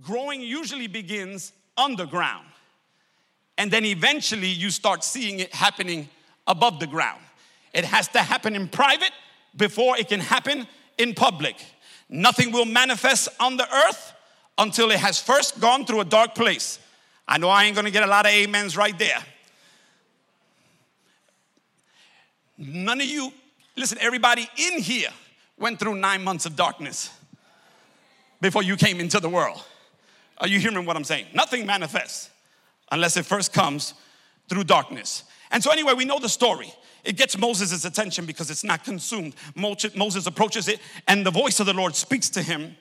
[0.00, 2.46] growing usually begins underground.
[3.58, 6.08] And then eventually you start seeing it happening
[6.46, 7.20] above the ground.
[7.72, 9.12] It has to happen in private
[9.56, 10.66] before it can happen
[10.98, 11.56] in public.
[12.08, 14.14] Nothing will manifest on the earth
[14.58, 16.78] until it has first gone through a dark place.
[17.26, 19.24] I know I ain't gonna get a lot of amens right there.
[22.58, 23.32] None of you,
[23.76, 25.08] listen, everybody in here
[25.58, 27.10] went through nine months of darkness
[28.40, 29.62] before you came into the world.
[30.40, 31.26] Are you hearing what I'm saying?
[31.34, 32.30] Nothing manifests
[32.90, 33.94] unless it first comes
[34.48, 35.24] through darkness.
[35.50, 36.72] And so, anyway, we know the story.
[37.04, 39.34] It gets Moses' attention because it's not consumed.
[39.54, 42.76] Moses approaches it, and the voice of the Lord speaks to him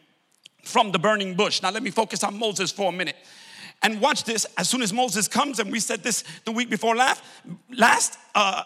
[0.63, 1.61] from the burning bush.
[1.61, 3.15] Now, let me focus on Moses for a minute.
[3.81, 4.45] And watch this.
[4.57, 7.23] As soon as Moses comes, and we said this the week before last,
[7.69, 8.63] last uh,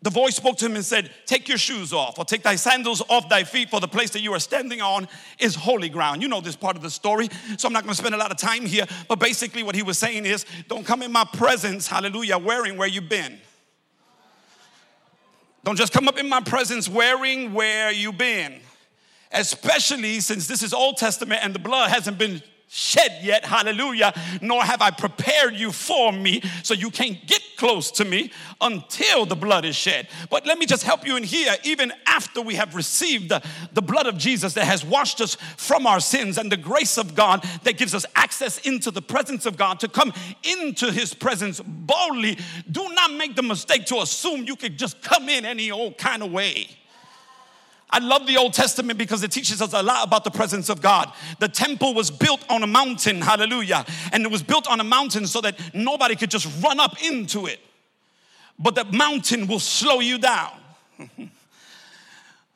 [0.00, 3.02] the voice spoke to him and said, Take your shoes off, or take thy sandals
[3.08, 5.08] off thy feet, for the place that you are standing on
[5.40, 6.22] is holy ground.
[6.22, 8.36] You know this part of the story, so I'm not gonna spend a lot of
[8.36, 8.86] time here.
[9.08, 12.88] But basically, what he was saying is, Don't come in my presence, hallelujah, wearing where
[12.88, 13.38] you've been.
[15.64, 18.60] Don't just come up in my presence wearing where you've been.
[19.32, 24.62] Especially since this is Old Testament and the blood hasn't been shed yet, hallelujah, nor
[24.62, 29.34] have I prepared you for me, so you can't get close to me until the
[29.34, 30.08] blood is shed.
[30.30, 33.82] But let me just help you in here, even after we have received the, the
[33.82, 37.42] blood of Jesus that has washed us from our sins and the grace of God
[37.64, 40.12] that gives us access into the presence of God to come
[40.44, 42.38] into his presence boldly.
[42.70, 46.22] Do not make the mistake to assume you could just come in any old kind
[46.22, 46.68] of way.
[47.90, 50.82] I love the Old Testament because it teaches us a lot about the presence of
[50.82, 51.12] God.
[51.38, 53.86] The temple was built on a mountain, hallelujah.
[54.12, 57.46] And it was built on a mountain so that nobody could just run up into
[57.46, 57.60] it.
[58.58, 60.52] But the mountain will slow you down.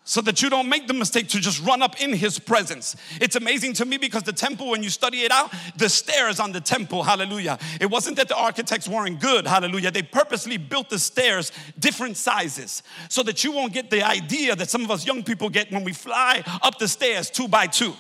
[0.05, 2.97] so that you don't make the mistake to just run up in his presence.
[3.20, 6.50] It's amazing to me because the temple, when you study it out, the stairs on
[6.50, 7.59] the temple, hallelujah.
[7.81, 9.92] It wasn't that the architects weren't good, hallelujah.
[9.92, 14.71] They purposely built the stairs different sizes so that you won't get the idea that
[14.71, 17.94] some of us young people get when we fly up the stairs two by two.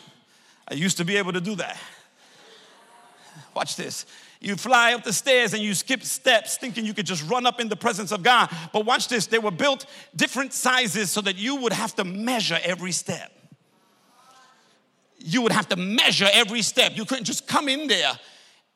[0.66, 1.78] I used to be able to do that.
[3.54, 4.06] Watch this.
[4.42, 7.60] You fly up the stairs and you skip steps thinking you could just run up
[7.60, 8.50] in the presence of God.
[8.72, 9.86] But watch this, they were built
[10.16, 13.30] different sizes so that you would have to measure every step.
[15.18, 16.96] You would have to measure every step.
[16.96, 18.18] You couldn't just come in there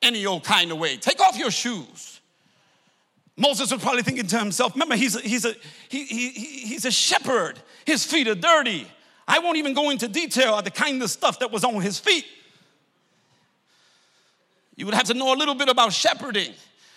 [0.00, 0.98] any old kind of way.
[0.98, 2.20] Take off your shoes.
[3.36, 5.54] Moses was probably thinking to himself, remember, he's a, he's a,
[5.88, 7.58] he, he, he's a shepherd.
[7.84, 8.86] His feet are dirty.
[9.26, 11.98] I won't even go into detail of the kind of stuff that was on his
[11.98, 12.24] feet.
[14.76, 16.52] You would have to know a little bit about shepherding.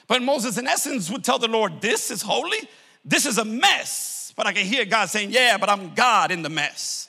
[0.07, 2.59] But Moses, in essence, would tell the Lord, This is holy,
[3.05, 4.33] this is a mess.
[4.35, 7.07] But I can hear God saying, Yeah, but I'm God in the mess.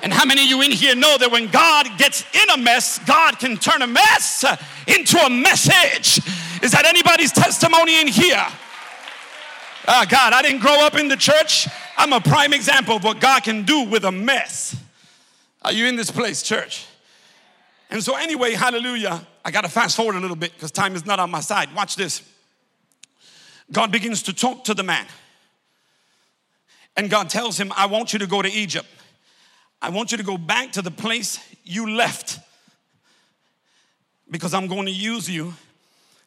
[0.00, 3.00] And how many of you in here know that when God gets in a mess,
[3.00, 4.44] God can turn a mess
[4.86, 6.18] into a message?
[6.62, 8.46] Is that anybody's testimony in here?
[9.90, 11.66] Ah, God, I didn't grow up in the church.
[11.96, 14.76] I'm a prime example of what God can do with a mess.
[15.62, 16.86] Are you in this place, church?
[17.90, 19.26] And so, anyway, hallelujah.
[19.44, 21.74] I got to fast forward a little bit because time is not on my side.
[21.74, 22.22] Watch this.
[23.72, 25.06] God begins to talk to the man.
[26.96, 28.88] And God tells him, I want you to go to Egypt.
[29.80, 32.40] I want you to go back to the place you left
[34.30, 35.54] because I'm going to use you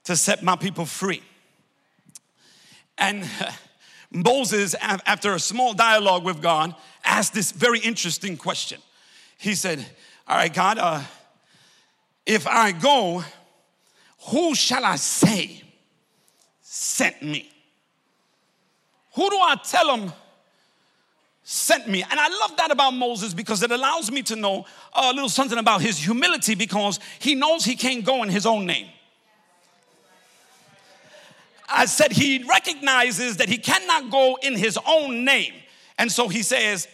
[0.06, 1.22] to set my people free.
[2.98, 3.28] And
[4.12, 8.80] Moses, after a small dialogue with God, asked this very interesting question.
[9.38, 9.86] He said,
[10.28, 11.02] All right, God, uh,
[12.32, 13.24] if I go,
[14.30, 15.62] who shall I say
[16.62, 17.50] sent me?
[19.16, 20.14] Who do I tell them
[21.44, 22.04] sent me?
[22.10, 25.58] And I love that about Moses because it allows me to know a little something
[25.58, 28.88] about his humility because he knows he can't go in his own name.
[31.68, 35.54] I said he recognizes that he cannot go in his own name.
[35.98, 36.88] And so he says,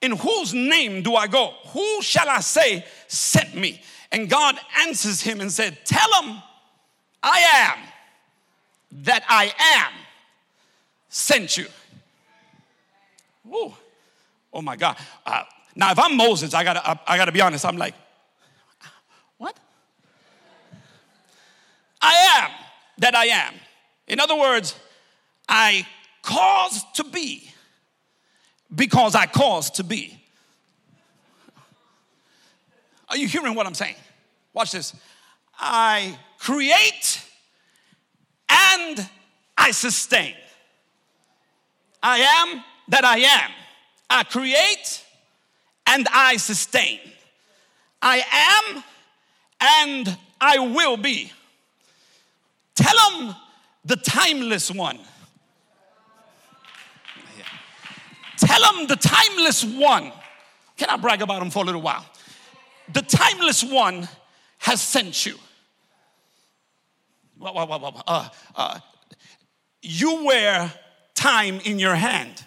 [0.00, 1.52] In whose name do I go?
[1.68, 3.82] Who shall I say sent me?
[4.12, 6.42] And God answers him and said, Tell him
[7.22, 7.78] I am
[9.04, 9.92] that I am
[11.08, 11.66] sent you.
[13.48, 13.72] Ooh.
[14.52, 14.96] Oh my God.
[15.24, 15.44] Uh,
[15.76, 17.94] now, if I'm Moses, I gotta, I, I gotta be honest, I'm like,
[19.38, 19.58] what?
[22.02, 22.50] I am
[22.98, 23.54] that I am.
[24.08, 24.74] In other words,
[25.48, 25.86] I
[26.22, 27.50] caused to be
[28.74, 30.19] because I caused to be.
[33.10, 33.96] Are you hearing what I'm saying?
[34.54, 34.94] Watch this.
[35.58, 37.26] I create
[38.48, 39.08] and
[39.58, 40.34] I sustain.
[42.02, 43.50] I am that I am.
[44.08, 45.04] I create
[45.86, 47.00] and I sustain.
[48.00, 48.84] I am
[49.60, 51.32] and I will be.
[52.74, 53.34] Tell him
[53.84, 54.98] the timeless one.
[58.38, 60.12] Tell him the timeless one.
[60.78, 62.06] Can I brag about him for a little while?
[62.92, 64.08] The timeless one
[64.58, 65.36] has sent you.
[67.42, 68.80] Uh, uh,
[69.82, 70.72] you wear
[71.14, 72.44] time in your hand.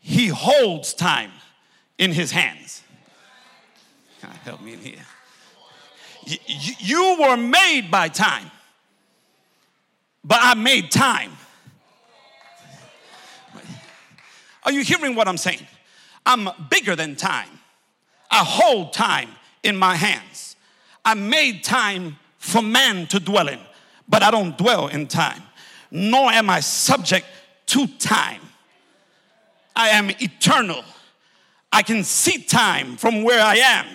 [0.00, 1.30] He holds time
[1.98, 2.82] in his hands.
[4.22, 5.06] God help me in here.
[6.24, 8.50] You, you were made by time,
[10.24, 11.32] but I made time.
[14.64, 15.66] Are you hearing what I'm saying?
[16.26, 17.57] I'm bigger than time.
[18.30, 19.30] I hold time
[19.62, 20.56] in my hands.
[21.04, 23.58] I made time for man to dwell in,
[24.08, 25.42] but I don't dwell in time,
[25.90, 27.26] nor am I subject
[27.66, 28.40] to time.
[29.74, 30.84] I am eternal.
[31.72, 33.86] I can see time from where I am,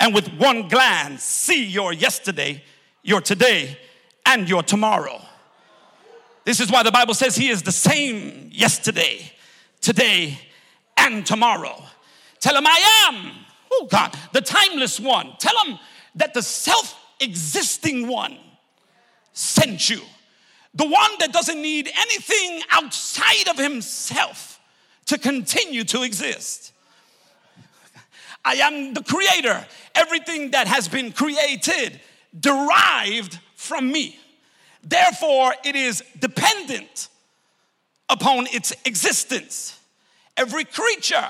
[0.00, 2.62] and with one glance, see your yesterday,
[3.02, 3.78] your today,
[4.26, 5.20] and your tomorrow.
[6.44, 9.32] This is why the Bible says He is the same yesterday,
[9.80, 10.38] today,
[10.96, 11.82] and tomorrow.
[12.40, 13.32] Tell Him, I am,
[13.78, 15.34] oh God, the timeless one.
[15.38, 15.78] Tell Him
[16.16, 18.38] that the self existing one
[19.32, 20.00] sent you.
[20.74, 24.60] The one that doesn't need anything outside of Himself
[25.06, 26.72] to continue to exist.
[28.44, 29.66] I am the creator.
[29.94, 32.00] Everything that has been created
[32.38, 34.18] derived from me.
[34.82, 37.08] Therefore, it is dependent
[38.08, 39.78] upon its existence.
[40.36, 41.28] Every creature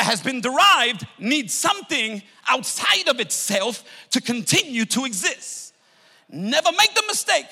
[0.00, 5.74] that has been derived needs something outside of itself to continue to exist.
[6.30, 7.44] Never make the mistake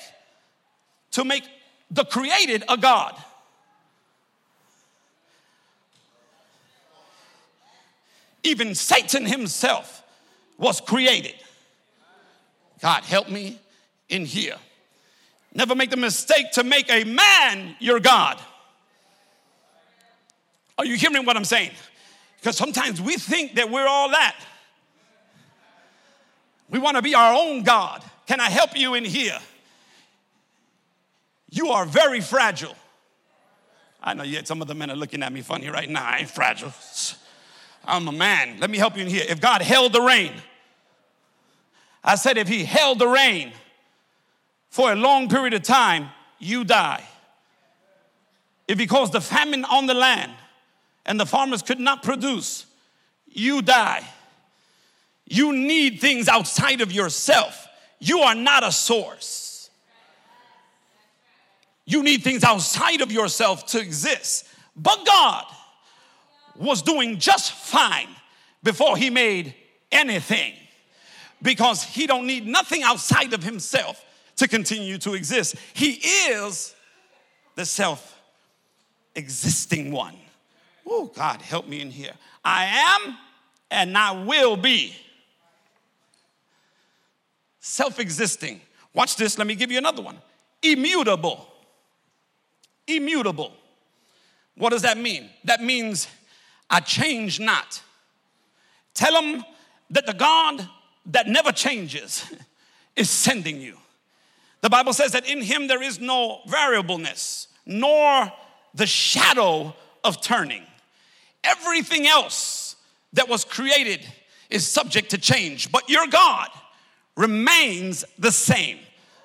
[1.11, 1.43] to make
[1.91, 3.15] the created a God.
[8.41, 10.01] Even Satan himself
[10.57, 11.35] was created.
[12.81, 13.59] God, help me
[14.07, 14.55] in here.
[15.53, 18.41] Never make the mistake to make a man your God.
[20.79, 21.71] Are you hearing what I'm saying?
[22.39, 24.35] Because sometimes we think that we're all that.
[26.69, 28.03] We want to be our own God.
[28.27, 29.37] Can I help you in here?
[31.51, 32.75] You are very fragile.
[34.01, 36.05] I know yet some of the men are looking at me funny right now.
[36.05, 36.71] I ain't fragile.
[37.83, 38.59] I'm a man.
[38.59, 39.25] Let me help you in here.
[39.27, 40.31] If God held the rain,
[42.03, 43.51] I said, if He held the rain
[44.69, 47.03] for a long period of time, you die.
[48.67, 50.31] If He caused the famine on the land
[51.05, 52.65] and the farmers could not produce,
[53.27, 54.07] you die.
[55.25, 57.67] You need things outside of yourself.
[57.99, 59.69] You are not a source.
[61.85, 64.47] You need things outside of yourself to exist.
[64.75, 65.45] But God,
[66.59, 68.09] was doing just fine
[68.61, 69.55] before he made
[69.91, 70.53] anything
[71.41, 74.03] because he don't need nothing outside of himself
[74.35, 75.55] to continue to exist.
[75.73, 76.75] He is
[77.55, 78.19] the self
[79.15, 80.15] existing one.
[80.91, 82.13] Oh, God, help me in here.
[82.43, 83.15] I am
[83.69, 84.95] and I will be.
[87.59, 88.59] Self existing.
[88.93, 90.17] Watch this, let me give you another one.
[90.63, 91.47] Immutable.
[92.87, 93.53] Immutable.
[94.55, 95.29] What does that mean?
[95.43, 96.07] That means
[96.69, 97.81] I change not.
[98.95, 99.45] Tell them
[99.91, 100.67] that the God
[101.05, 102.25] that never changes
[102.95, 103.77] is sending you.
[104.61, 108.31] The Bible says that in him there is no variableness, nor
[108.73, 110.63] the shadow of turning.
[111.43, 112.75] Everything else
[113.13, 114.05] that was created
[114.49, 116.49] is subject to change, but your God
[117.15, 118.79] remains the same.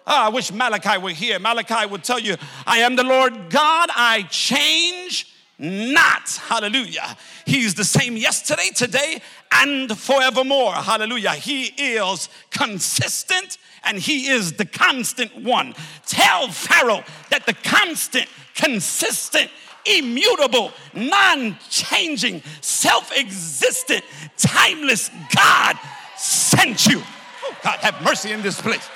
[0.07, 1.39] Oh, I wish Malachi were here.
[1.39, 6.29] Malachi would tell you, I am the Lord God, I change not.
[6.49, 7.17] Hallelujah.
[7.47, 10.73] He's the same yesterday, today, and forevermore.
[10.73, 11.31] Hallelujah.
[11.33, 15.75] He is consistent and he is the constant one.
[16.07, 19.51] Tell Pharaoh that the constant, consistent,
[19.87, 24.05] immutable, non changing, self existent,
[24.37, 25.79] timeless God
[26.17, 27.03] sent you.
[27.45, 28.89] Oh, God, have mercy in this place.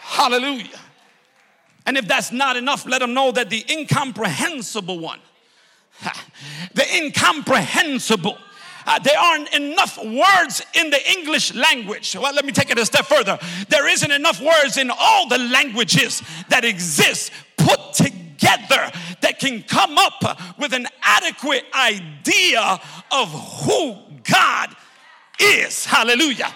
[0.00, 0.80] Hallelujah.
[1.84, 5.20] And if that's not enough, let them know that the incomprehensible one,
[6.74, 8.38] the incomprehensible,
[8.86, 12.14] uh, there aren't enough words in the English language.
[12.14, 13.38] Well, let me take it a step further.
[13.68, 19.98] There isn't enough words in all the languages that exist put together that can come
[19.98, 22.80] up with an adequate idea
[23.12, 23.28] of
[23.64, 24.74] who God
[25.38, 25.84] is.
[25.84, 26.52] Hallelujah.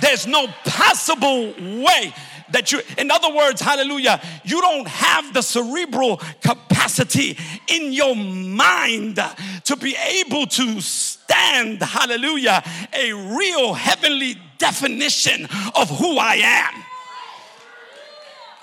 [0.00, 2.12] There's no possible way
[2.50, 7.36] that you, in other words, hallelujah, you don't have the cerebral capacity
[7.68, 9.18] in your mind
[9.64, 12.62] to be able to stand, hallelujah,
[12.92, 16.82] a real heavenly definition of who I am.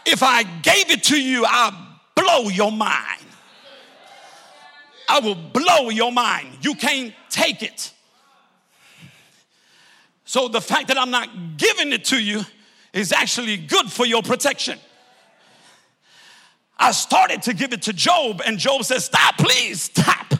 [0.06, 1.76] If I gave it to you, I'll
[2.16, 3.22] blow your mind.
[5.08, 6.58] I will blow your mind.
[6.62, 7.92] You can't take it.
[10.26, 12.42] So the fact that I'm not giving it to you
[12.94, 14.80] is actually good for your protection.
[16.78, 20.34] I started to give it to Job, and Job says, Stop, please, stop.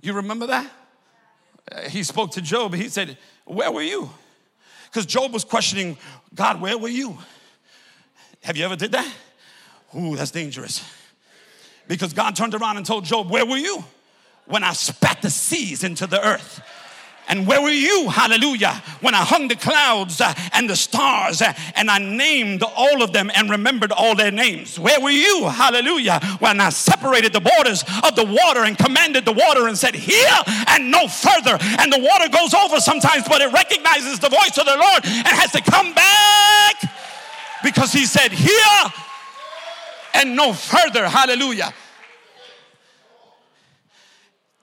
[0.00, 0.70] You remember that?
[1.72, 2.74] Uh, he spoke to Job.
[2.74, 3.16] He said,
[3.46, 4.10] Where were you?
[4.94, 5.98] Because Job was questioning,
[6.36, 7.18] God, where were you?
[8.44, 9.12] Have you ever did that?
[9.98, 10.88] Ooh, that's dangerous.
[11.88, 13.82] Because God turned around and told Job, Where were you?
[14.46, 16.60] When I spat the seas into the earth.
[17.26, 21.54] And where were you, hallelujah, when I hung the clouds uh, and the stars uh,
[21.74, 24.78] and I named all of them and remembered all their names?
[24.78, 29.32] Where were you, hallelujah, when I separated the borders of the water and commanded the
[29.32, 30.38] water and said, Here
[30.68, 31.56] and no further?
[31.80, 35.26] And the water goes over sometimes, but it recognizes the voice of the Lord and
[35.26, 36.76] has to come back
[37.62, 38.92] because He said, Here
[40.12, 41.72] and no further, hallelujah.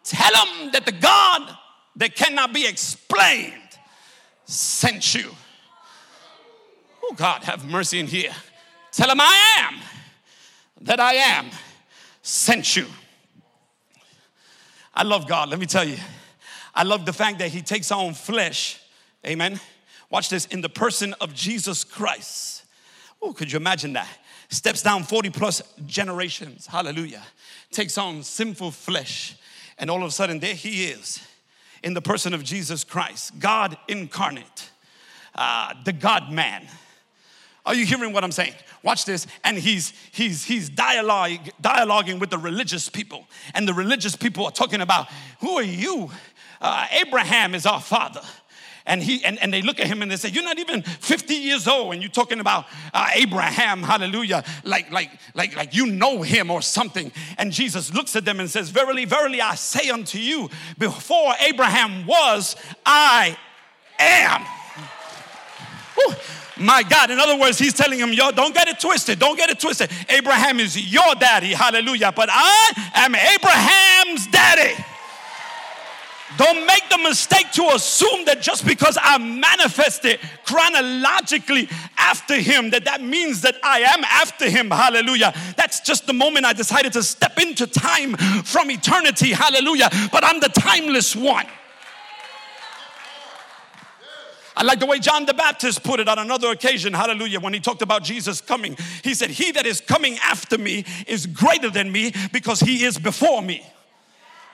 [0.03, 1.57] Tell them that the God
[1.95, 3.53] that cannot be explained
[4.45, 5.31] sent you.
[7.03, 8.33] Oh, God, have mercy in here.
[8.91, 9.81] Tell him I am
[10.81, 11.50] that I am
[12.21, 12.86] sent you.
[14.93, 15.98] I love God, let me tell you.
[16.75, 18.81] I love the fact that He takes on flesh.
[19.25, 19.60] Amen.
[20.10, 22.63] Watch this in the person of Jesus Christ.
[23.21, 24.07] Oh, could you imagine that?
[24.50, 26.67] Steps down 40 plus generations.
[26.67, 27.24] Hallelujah.
[27.71, 29.36] Takes on sinful flesh.
[29.77, 31.25] And all of a sudden, there He is
[31.83, 34.69] in the person of Jesus Christ, God incarnate,
[35.35, 36.67] uh, the God man.
[37.65, 38.53] Are you hearing what I'm saying?
[38.83, 39.27] Watch this.
[39.43, 43.27] And he's he's he's dialogue, dialoguing with the religious people.
[43.53, 45.07] And the religious people are talking about,
[45.39, 46.09] who are you?
[46.59, 48.21] Uh, Abraham is our father
[48.85, 51.33] and he and, and they look at him and they say you're not even 50
[51.33, 56.21] years old and you're talking about uh, abraham hallelujah like like like like you know
[56.21, 60.17] him or something and jesus looks at them and says verily verily i say unto
[60.17, 63.38] you before abraham was i
[64.01, 64.45] am.
[66.57, 69.17] My God, in other words, he's telling him, yo, don't get it twisted.
[69.17, 69.89] Don't get it twisted.
[70.09, 72.11] Abraham is your daddy, hallelujah.
[72.15, 74.83] But I am Abraham's daddy.
[76.38, 82.85] Don't make the mistake to assume that just because I manifested chronologically after him, that
[82.85, 84.71] that means that I am after him.
[84.71, 85.33] Hallelujah.
[85.57, 89.31] That's just the moment I decided to step into time from eternity.
[89.31, 89.89] Hallelujah.
[90.11, 91.47] But I'm the timeless one.
[94.55, 97.59] I like the way John the Baptist put it on another occasion, hallelujah, when he
[97.59, 98.77] talked about Jesus coming.
[99.03, 102.97] He said, He that is coming after me is greater than me because he is
[102.97, 103.65] before me.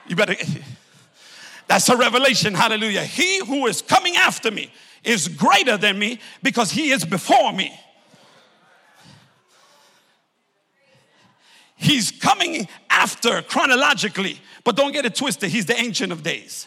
[0.06, 0.34] You better.
[1.68, 2.54] That's a revelation.
[2.54, 3.04] Hallelujah.
[3.04, 4.72] He who is coming after me
[5.04, 7.78] is greater than me because he is before me.
[11.76, 15.50] He's coming after chronologically, but don't get it twisted.
[15.50, 16.66] He's the ancient of days.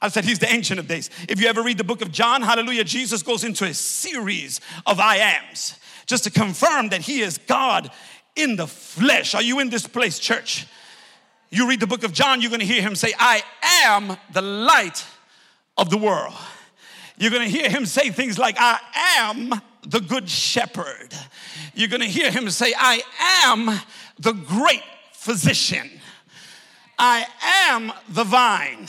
[0.00, 1.10] I said he's the ancient of days.
[1.28, 5.00] If you ever read the book of John, hallelujah, Jesus goes into a series of
[5.00, 7.90] I ams just to confirm that he is God
[8.36, 9.34] in the flesh.
[9.34, 10.66] Are you in this place, church?
[11.50, 13.42] You read the book of John, you're going to hear him say, I
[13.84, 15.04] am the light
[15.76, 16.34] of the world.
[17.18, 18.78] You're going to hear him say things like, I
[19.18, 21.14] am the good shepherd.
[21.74, 23.02] You're going to hear him say, I
[23.44, 23.80] am
[24.18, 25.90] the great physician.
[26.98, 27.26] I
[27.68, 28.88] am the vine.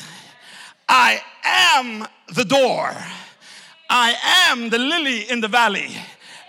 [0.90, 2.96] I am the door.
[3.90, 4.16] I
[4.50, 5.90] am the lily in the valley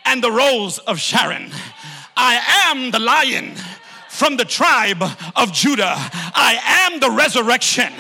[0.05, 1.51] and the rose of Sharon.
[2.17, 3.55] I am the lion
[4.19, 5.01] from the tribe
[5.37, 5.95] of Judah.
[5.95, 6.59] I
[6.91, 7.93] am the resurrection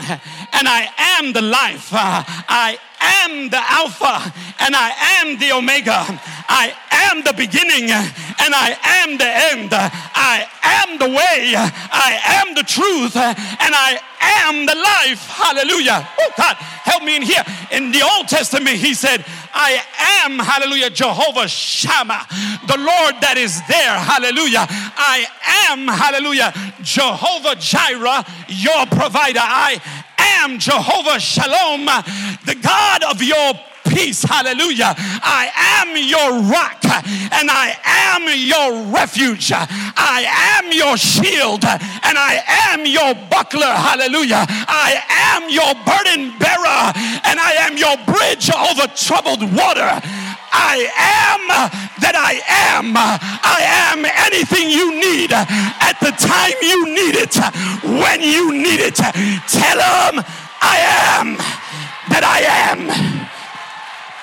[0.52, 1.90] and I am the life.
[1.92, 2.76] I
[3.22, 4.90] am the Alpha and I
[5.22, 6.02] am the Omega.
[6.48, 9.70] I am the beginning and I am the end.
[9.72, 11.54] I am the way.
[11.54, 15.26] I am the truth and I am the life.
[15.28, 16.08] Hallelujah.
[16.20, 17.42] Oh God, help me in here.
[17.70, 19.82] In the Old Testament, he said, I
[20.24, 22.26] am, hallelujah, Jehovah Shammah,
[22.66, 23.98] the Lord that is there.
[23.98, 24.66] Hallelujah.
[24.68, 25.26] I
[25.70, 29.40] am, hallelujah, Jehovah Jireh, your provider.
[29.42, 29.80] I
[30.18, 31.86] am Jehovah Shalom,
[32.44, 33.54] the God of your
[33.88, 34.22] peace.
[34.22, 34.94] Hallelujah.
[34.96, 39.52] I am your rock and I am your refuge.
[39.52, 40.24] I
[40.60, 43.66] am your shield and I am your buckler.
[43.66, 44.44] Hallelujah.
[44.48, 45.02] I
[45.34, 46.82] am your burden bearer
[47.24, 50.00] and I am your bridge over troubled water.
[50.50, 51.42] I am
[52.00, 52.40] that I
[52.72, 52.96] am.
[52.96, 57.36] I am anything you need at the time you need it,
[57.84, 58.96] when you need it.
[58.96, 60.24] Tell them
[60.60, 60.78] I
[61.20, 61.36] am
[62.08, 62.40] that I
[62.72, 63.37] am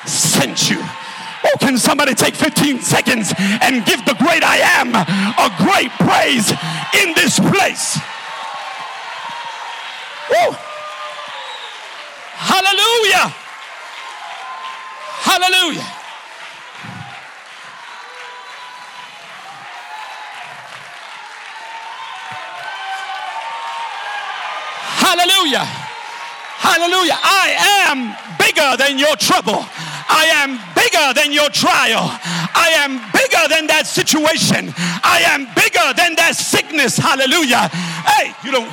[0.08, 0.80] sent you.
[0.82, 6.50] Oh, can somebody take 15 seconds and give the great I am a great praise
[7.02, 8.00] in this place?
[10.30, 10.56] Woo.
[12.36, 13.34] Hallelujah.
[15.22, 15.96] Hallelujah.
[25.06, 25.66] Hallelujah.
[26.58, 27.18] Hallelujah.
[27.22, 27.56] I
[27.90, 29.66] am bigger than your trouble.
[30.08, 32.02] I am bigger than your trial.
[32.02, 34.74] I am bigger than that situation.
[35.04, 36.98] I am bigger than that sickness.
[36.98, 37.68] Hallelujah.
[37.70, 38.70] Hey, you don't.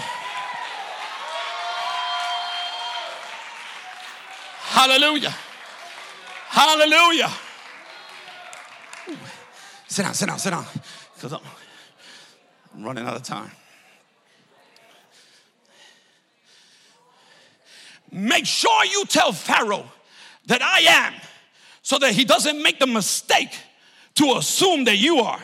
[4.72, 5.34] Hallelujah.
[6.48, 7.30] Hallelujah.
[9.86, 10.66] Sit down, sit down, sit down.
[11.14, 13.50] Because I'm running out of time.
[18.10, 19.86] Make sure you tell Pharaoh
[20.46, 21.14] that I am
[21.82, 23.56] so that he doesn't make the mistake
[24.14, 25.40] to assume that you are.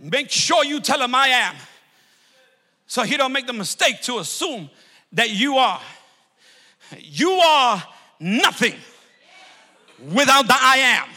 [0.00, 1.56] Make sure you tell him I am
[2.86, 4.70] so he don't make the mistake to assume
[5.12, 5.80] that you are.
[7.00, 7.82] You are
[8.20, 8.74] nothing
[10.12, 11.08] without the I am.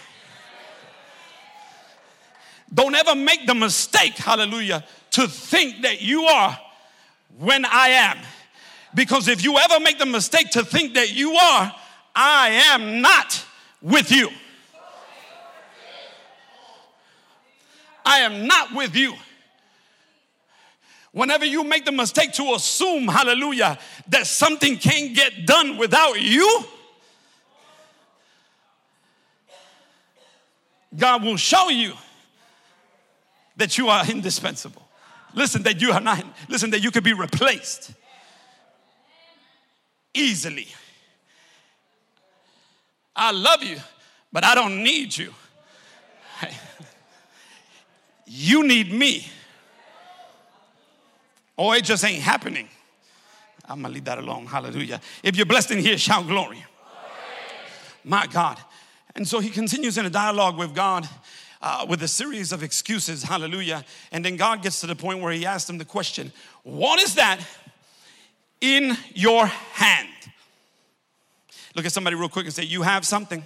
[2.74, 6.58] Don't ever make the mistake, hallelujah, to think that you are
[7.38, 8.18] when I am.
[8.94, 11.76] Because if you ever make the mistake to think that you are,
[12.16, 13.46] I am not
[13.82, 14.30] with you.
[18.06, 19.14] I am not with you.
[21.12, 23.78] Whenever you make the mistake to assume, hallelujah,
[24.10, 26.64] that something can't get done without you,
[30.96, 31.94] God will show you
[33.58, 34.88] that you are indispensable.
[35.34, 37.92] Listen, that you are not, listen, that you could be replaced
[40.18, 40.68] easily.
[43.16, 43.78] I love you,
[44.32, 45.34] but I don't need you.
[48.30, 49.26] You need me.
[51.56, 52.68] Or it just ain't happening.
[53.64, 54.46] I'm gonna leave that alone.
[54.46, 55.00] Hallelujah.
[55.24, 56.64] If you're blessed in here, shout glory.
[58.04, 58.60] My God.
[59.16, 61.08] And so he continues in a dialogue with God
[61.62, 63.24] uh, with a series of excuses.
[63.24, 63.84] Hallelujah.
[64.12, 66.32] And then God gets to the point where he asks him the question
[66.64, 67.40] What is that
[68.62, 70.08] in your hand?
[71.76, 73.44] Look at somebody real quick and say, You have something.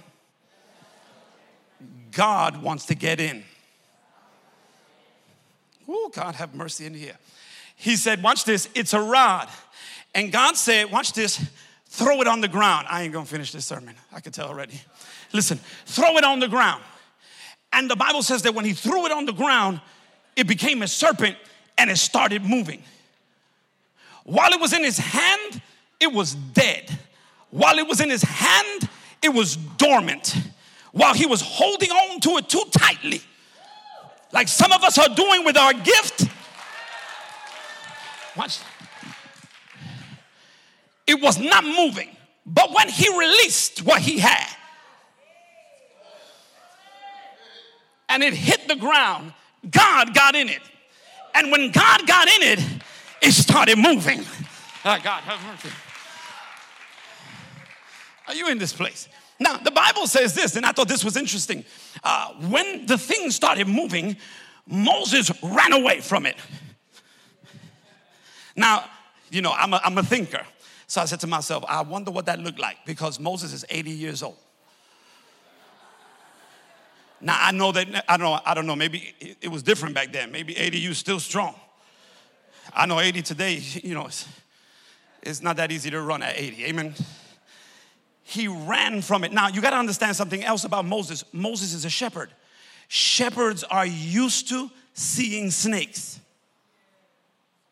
[2.12, 3.44] God wants to get in.
[5.88, 7.16] Oh, God, have mercy in here.
[7.76, 9.48] He said, Watch this, it's a rod.
[10.14, 11.44] And God said, Watch this,
[11.86, 12.86] throw it on the ground.
[12.88, 14.80] I ain't gonna finish this sermon, I can tell already.
[15.32, 16.82] Listen, throw it on the ground.
[17.72, 19.80] And the Bible says that when he threw it on the ground,
[20.36, 21.36] it became a serpent
[21.78, 22.82] and it started moving.
[24.24, 25.60] While it was in his hand,
[26.00, 26.98] it was dead.
[27.50, 28.88] While it was in his hand,
[29.22, 30.36] it was dormant.
[30.92, 33.22] While he was holding on to it too tightly,
[34.32, 36.28] like some of us are doing with our gift.
[38.36, 38.58] Watch.
[41.06, 42.08] It was not moving,
[42.46, 44.56] but when he released what he had
[48.08, 49.32] and it hit the ground,
[49.70, 50.60] God got in it.
[51.34, 52.82] And when God got in it,
[53.22, 54.20] it started moving.
[54.84, 55.74] Oh, God, have mercy.
[58.28, 59.08] Are you in this place?
[59.38, 61.64] Now, the Bible says this, and I thought this was interesting.
[62.02, 64.16] Uh, when the thing started moving,
[64.66, 66.36] Moses ran away from it.
[68.54, 68.84] Now,
[69.30, 70.44] you know, I'm a, I'm a thinker.
[70.86, 73.90] So I said to myself, I wonder what that looked like because Moses is 80
[73.90, 74.36] years old.
[77.20, 80.12] Now I know that I don't know, I don't know, maybe it was different back
[80.12, 80.32] then.
[80.32, 81.54] Maybe 80 you still strong.
[82.74, 84.28] I know 80 today, you know, it's,
[85.22, 86.64] it's not that easy to run at 80.
[86.66, 86.94] Amen
[88.32, 89.32] he ran from it.
[89.32, 91.24] Now, you got to understand something else about Moses.
[91.32, 92.30] Moses is a shepherd.
[92.88, 96.18] Shepherds are used to seeing snakes.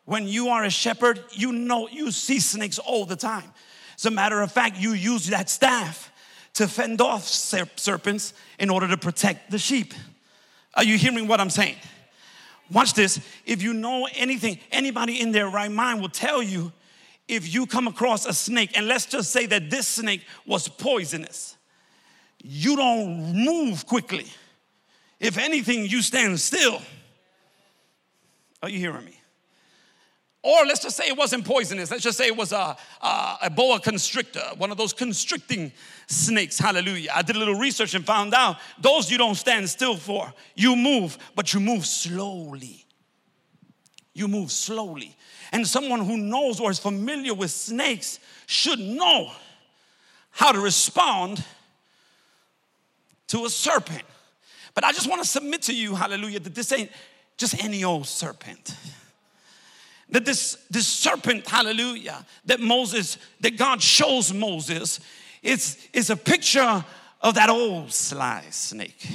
[0.05, 3.51] When you are a shepherd, you know you see snakes all the time.
[3.95, 6.11] As a matter of fact, you use that staff
[6.53, 9.93] to fend off serpents in order to protect the sheep.
[10.75, 11.77] Are you hearing what I'm saying?
[12.71, 13.19] Watch this.
[13.45, 16.71] If you know anything, anybody in their right mind will tell you
[17.27, 21.57] if you come across a snake, and let's just say that this snake was poisonous,
[22.43, 24.25] you don't move quickly.
[25.19, 26.81] If anything, you stand still.
[28.63, 29.20] Are you hearing me?
[30.43, 31.91] Or let's just say it wasn't poisonous.
[31.91, 35.71] Let's just say it was a, a, a, boa constrictor, one of those constricting
[36.07, 36.57] snakes.
[36.57, 37.11] Hallelujah.
[37.13, 40.33] I did a little research and found out those you don't stand still for.
[40.55, 42.85] You move, but you move slowly.
[44.13, 45.15] You move slowly.
[45.51, 49.31] And someone who knows or is familiar with snakes should know
[50.31, 51.43] how to respond
[53.27, 54.03] to a serpent.
[54.73, 56.89] But I just want to submit to you, hallelujah, that this ain't
[57.37, 58.75] just any old serpent
[60.11, 64.99] that this, this serpent, hallelujah, that Moses, that God shows Moses,
[65.41, 66.83] is, is a picture
[67.21, 69.07] of that old sly snake.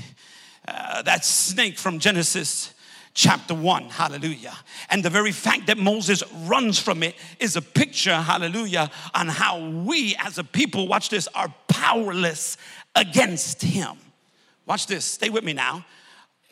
[0.67, 2.73] Uh, that snake from Genesis
[3.15, 4.55] chapter 1, hallelujah.
[4.91, 9.69] And the very fact that Moses runs from it is a picture, hallelujah, on how
[9.69, 12.57] we as a people, watch this, are powerless
[12.95, 13.97] against him.
[14.67, 15.85] Watch this, stay with me now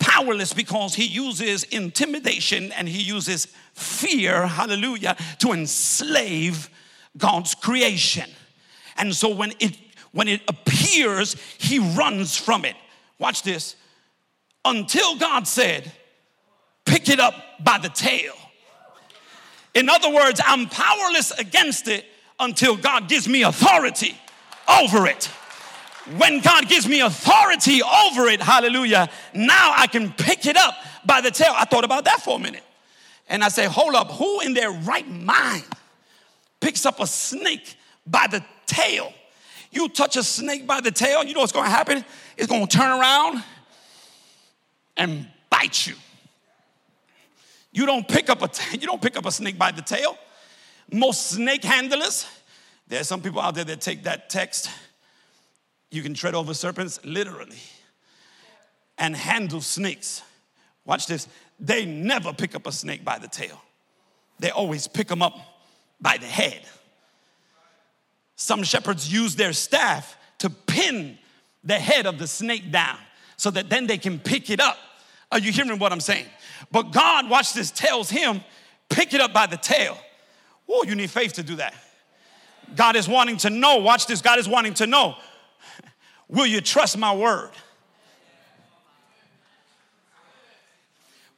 [0.05, 6.69] powerless because he uses intimidation and he uses fear, hallelujah, to enslave
[7.17, 8.29] God's creation.
[8.99, 9.79] And so when it
[10.13, 12.77] when it appears, he runs from it.
[13.19, 13.75] Watch this.
[14.65, 15.91] Until God said,
[16.85, 18.35] pick it up by the tail.
[19.75, 22.05] In other words, I'm powerless against it
[22.39, 24.17] until God gives me authority
[24.69, 25.29] over it
[26.19, 31.21] when God gives me authority over it, hallelujah, now I can pick it up by
[31.21, 31.53] the tail.
[31.57, 32.63] I thought about that for a minute.
[33.29, 35.65] And I say, hold up, who in their right mind
[36.61, 39.13] picks up a snake by the tail?
[39.71, 42.05] You touch a snake by the tail, you know what's gonna happen?
[42.37, 43.43] It's gonna turn around
[44.97, 45.95] and bite you.
[47.73, 50.19] You don't pick up a t- you don't pick up a snake by the tail.
[50.93, 52.27] Most snake handlers,
[52.87, 54.69] there's some people out there that take that text
[55.91, 57.59] you can tread over serpents literally
[58.99, 60.23] and handle snakes.
[60.85, 61.29] Watch this.
[61.61, 63.61] They never pick up a snake by the tail,
[64.39, 65.39] they always pick them up
[66.01, 66.61] by the head.
[68.37, 71.19] Some shepherds use their staff to pin
[71.63, 72.99] the head of the snake down
[73.37, 74.77] so that then they can pick it up.
[75.31, 76.27] Are you hearing what I'm saying?
[76.71, 78.41] But God, watch this, tells him,
[78.89, 79.97] pick it up by the tail.
[80.69, 81.75] Oh, you need faith to do that.
[82.75, 85.17] God is wanting to know, watch this, God is wanting to know
[86.35, 87.51] Will you trust my word?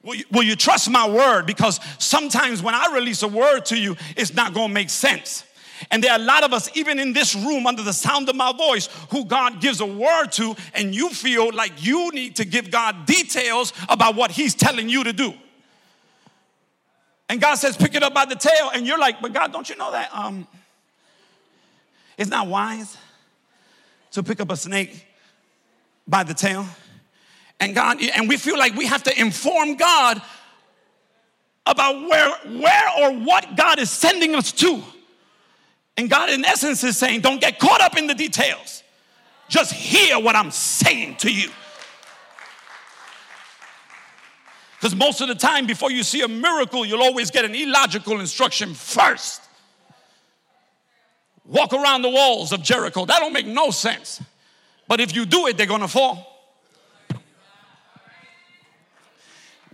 [0.03, 1.45] Will you, will you, trust my word?
[1.47, 5.45] Because sometimes when I release a word to you, it's not gonna make sense.
[5.91, 8.37] And there are a lot of us, even in this room, under the sound of
[8.37, 12.47] my voice, who God gives a word to, and you feel like you need to
[12.47, 15.35] give God details about what He's telling you to do.
[17.29, 19.69] And God says, pick it up by the tail, and you're like, but God, don't
[19.69, 20.09] you know that?
[20.15, 20.47] Um,
[22.17, 22.97] it's not wise
[24.17, 25.07] to pick up a snake
[26.09, 26.67] by the tail.
[27.61, 30.21] And God, and we feel like we have to inform God
[31.67, 34.83] about where, where or what God is sending us to.
[35.99, 38.83] And God, in essence, is saying, don't get caught up in the details.
[39.49, 41.51] Just hear what I'm saying to you.
[44.79, 48.21] Because most of the time, before you see a miracle, you'll always get an illogical
[48.21, 49.46] instruction first
[51.47, 53.05] walk around the walls of Jericho.
[53.05, 54.23] That don't make no sense.
[54.89, 56.33] But if you do it, they're gonna fall.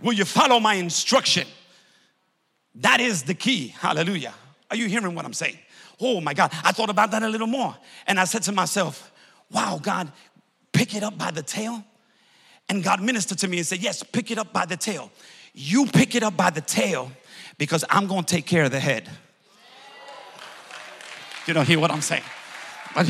[0.01, 1.47] Will you follow my instruction?
[2.75, 3.69] That is the key.
[3.69, 4.33] Hallelujah.
[4.69, 5.57] Are you hearing what I'm saying?
[5.99, 6.51] Oh my God.
[6.63, 7.75] I thought about that a little more.
[8.07, 9.11] And I said to myself,
[9.49, 10.11] wow, God,
[10.73, 11.83] pick it up by the tail.
[12.67, 15.11] And God ministered to me and said, yes, pick it up by the tail.
[15.53, 17.11] You pick it up by the tail
[17.57, 19.09] because I'm gonna take care of the head.
[21.47, 22.23] You don't hear what I'm saying.
[22.95, 23.07] But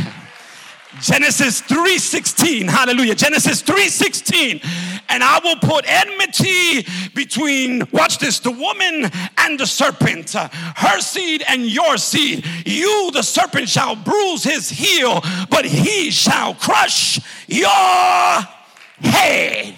[1.02, 2.68] Genesis 3:16.
[2.68, 3.16] Hallelujah.
[3.16, 4.62] Genesis 3:16.
[5.10, 10.34] And I will put enmity between watch this, the woman and the serpent.
[10.34, 12.46] her seed and your seed.
[12.66, 17.70] You the serpent shall bruise his heel, but he shall crush your
[19.02, 19.76] head.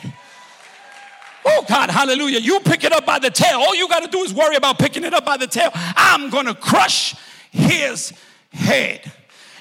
[1.46, 2.40] Oh God, hallelujah.
[2.40, 3.60] You pick it up by the tail.
[3.60, 5.70] All you got to do is worry about picking it up by the tail.
[5.74, 7.16] I'm going to crush
[7.52, 8.14] his
[8.56, 9.12] head.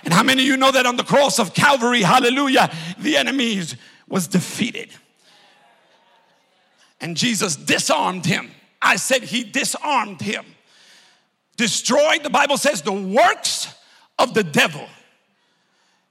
[0.04, 3.62] And how many of you know that on the cross of Calvary, hallelujah, the enemy
[4.08, 4.90] was defeated.
[7.00, 8.50] And Jesus disarmed him.
[8.80, 10.44] I said he disarmed him.
[11.56, 13.72] Destroyed, the Bible says, the works
[14.18, 14.86] of the devil.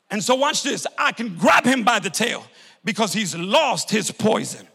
[0.09, 2.45] And so, watch this I can grab him by the tail
[2.83, 4.67] because he's lost his poison.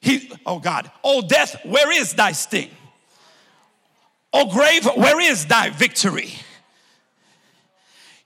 [0.00, 2.70] He, oh God, oh death, where is thy sting?
[4.38, 6.34] Oh, grave, where is thy victory?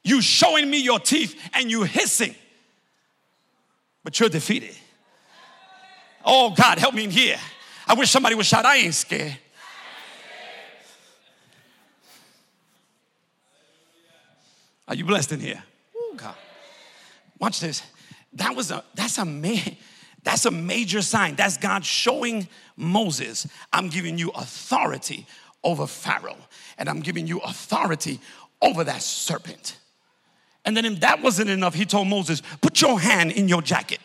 [0.02, 2.34] You showing me your teeth and you hissing,
[4.02, 4.74] but you're defeated.
[6.24, 7.36] Oh, God, help me in here.
[7.86, 9.38] I wish somebody would shout, I ain't scared.
[14.88, 15.62] Are you blessed in here?
[15.96, 16.34] Oh God.
[17.38, 17.84] Watch this.
[18.32, 19.76] That was a that's a man.
[20.24, 21.36] That's a major sign.
[21.36, 25.28] That's God showing Moses, I'm giving you authority
[25.62, 26.38] over Pharaoh,
[26.78, 28.20] and I'm giving you authority
[28.62, 29.76] over that serpent.
[30.64, 34.00] And then, if that wasn't enough, he told Moses, Put your hand in your jacket,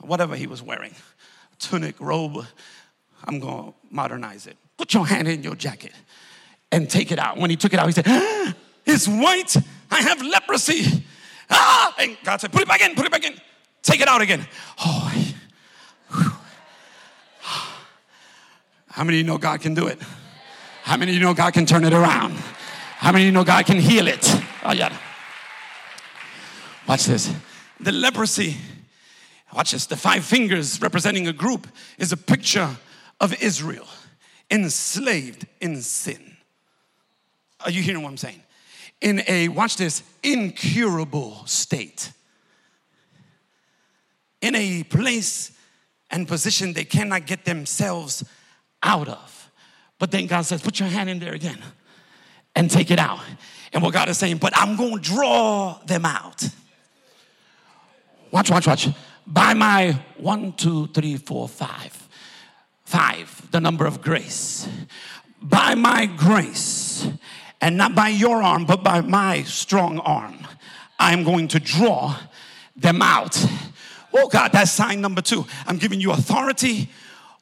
[0.00, 0.94] whatever he was wearing
[1.58, 2.46] tunic, robe.
[3.24, 4.56] I'm gonna modernize it.
[4.76, 5.92] Put your hand in your jacket
[6.70, 7.36] and take it out.
[7.36, 8.54] When he took it out, he said, ah,
[8.86, 9.56] It's white.
[9.90, 11.04] I have leprosy.
[11.50, 11.94] Ah!
[11.98, 13.34] And God said, Put it back in, put it back in.
[13.82, 14.46] Take it out again.
[14.80, 15.34] Oh,
[18.88, 19.98] How many of you know God can do it?
[20.88, 22.32] How many of you know God can turn it around?
[22.96, 24.26] How many of you know God can heal it?
[24.64, 24.90] Oh, yeah.
[26.88, 27.30] Watch this.
[27.78, 28.56] The leprosy,
[29.54, 29.84] watch this.
[29.84, 31.66] The five fingers representing a group
[31.98, 32.70] is a picture
[33.20, 33.86] of Israel
[34.50, 36.38] enslaved in sin.
[37.66, 38.42] Are you hearing what I'm saying?
[39.02, 42.12] In a, watch this, incurable state.
[44.40, 45.52] In a place
[46.10, 48.24] and position they cannot get themselves
[48.82, 49.37] out of.
[49.98, 51.58] But then God says, put your hand in there again
[52.54, 53.20] and take it out.
[53.72, 56.48] And what God is saying, but I'm going to draw them out.
[58.30, 58.88] Watch, watch, watch.
[59.26, 62.08] By my one, two, three, four, five.
[62.84, 64.68] Five, the number of grace.
[65.42, 67.06] By my grace,
[67.60, 70.38] and not by your arm, but by my strong arm,
[70.98, 72.16] I am going to draw
[72.76, 73.44] them out.
[74.14, 75.44] Oh God, that's sign number two.
[75.66, 76.88] I'm giving you authority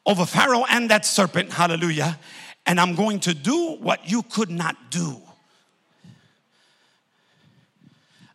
[0.05, 2.19] over Pharaoh and that serpent, hallelujah,
[2.67, 5.23] and I'm going to do what you could not do.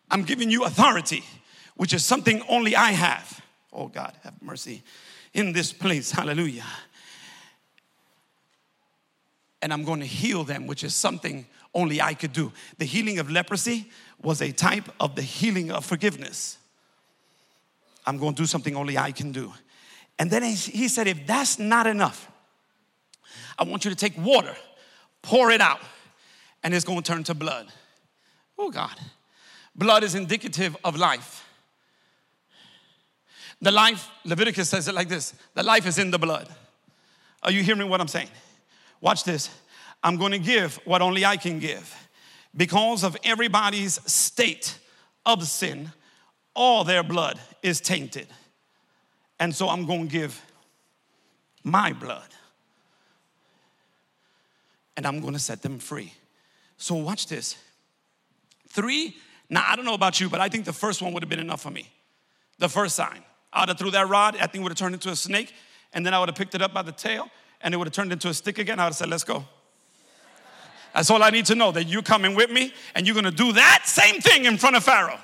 [0.09, 1.23] I'm giving you authority,
[1.75, 3.41] which is something only I have.
[3.73, 4.83] Oh God, have mercy
[5.33, 6.65] in this place, hallelujah.
[9.61, 12.51] And I'm going to heal them, which is something only I could do.
[12.77, 13.89] The healing of leprosy
[14.21, 16.57] was a type of the healing of forgiveness.
[18.05, 19.53] I'm going to do something only I can do.
[20.17, 22.30] And then he said, if that's not enough,
[23.61, 24.55] I want you to take water,
[25.21, 25.81] pour it out,
[26.63, 27.67] and it's going to turn to blood.
[28.57, 28.99] Oh, God.
[29.75, 31.47] Blood is indicative of life.
[33.61, 36.49] The life, Leviticus says it like this the life is in the blood.
[37.43, 38.29] Are you hearing what I'm saying?
[38.99, 39.51] Watch this.
[40.03, 41.95] I'm going to give what only I can give.
[42.57, 44.75] Because of everybody's state
[45.23, 45.91] of sin,
[46.55, 48.27] all their blood is tainted.
[49.39, 50.43] And so I'm going to give
[51.63, 52.27] my blood.
[55.01, 56.13] And I'm going to set them free.
[56.77, 57.55] So watch this.
[58.67, 59.17] Three,
[59.49, 61.39] now I don't know about you, but I think the first one would have been
[61.39, 61.89] enough for me.
[62.59, 63.23] The first sign.
[63.51, 65.55] I would have threw that rod, I think would have turned into a snake,
[65.91, 67.95] and then I would have picked it up by the tail, and it would have
[67.95, 68.79] turned into a stick again.
[68.79, 69.43] I would have said, let's go.
[70.93, 73.53] That's all I need to know that you're coming with me and you're gonna do
[73.53, 75.19] that same thing in front of Pharaoh.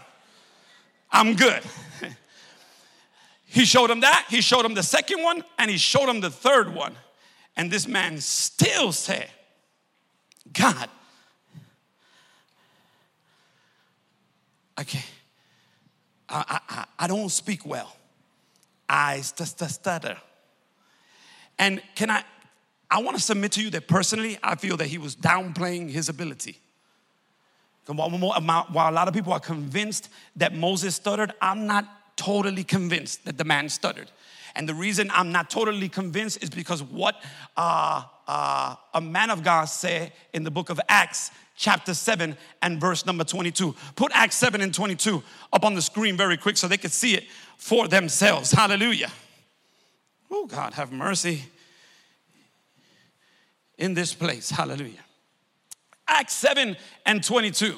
[1.12, 1.62] I'm good.
[3.46, 6.32] He showed him that, he showed him the second one, and he showed him the
[6.32, 6.96] third one.
[7.56, 9.30] And this man still said,
[10.54, 10.90] God,
[14.80, 15.04] okay,
[16.30, 17.96] I, I, I don't speak well.
[18.90, 20.18] I stutter.
[21.60, 22.24] And can I,
[22.90, 26.10] I want to submit to you that personally, I feel that he was downplaying his
[26.10, 26.58] ability.
[27.86, 31.86] While a lot of people are convinced that Moses stuttered, I'm not
[32.18, 34.12] totally convinced that the man stuttered.
[34.58, 37.22] And the reason I'm not totally convinced is because what
[37.56, 42.82] uh, uh, a man of God said in the book of Acts, chapter 7 and
[42.82, 43.76] verse number 22.
[43.96, 45.22] Put Acts 7 and 22
[45.54, 47.26] up on the screen very quick so they could see it
[47.58, 48.52] for themselves.
[48.52, 49.12] Hallelujah.
[50.32, 51.44] Oh, God, have mercy
[53.78, 54.50] in this place.
[54.50, 55.06] Hallelujah.
[56.08, 57.78] Acts 7 and 22.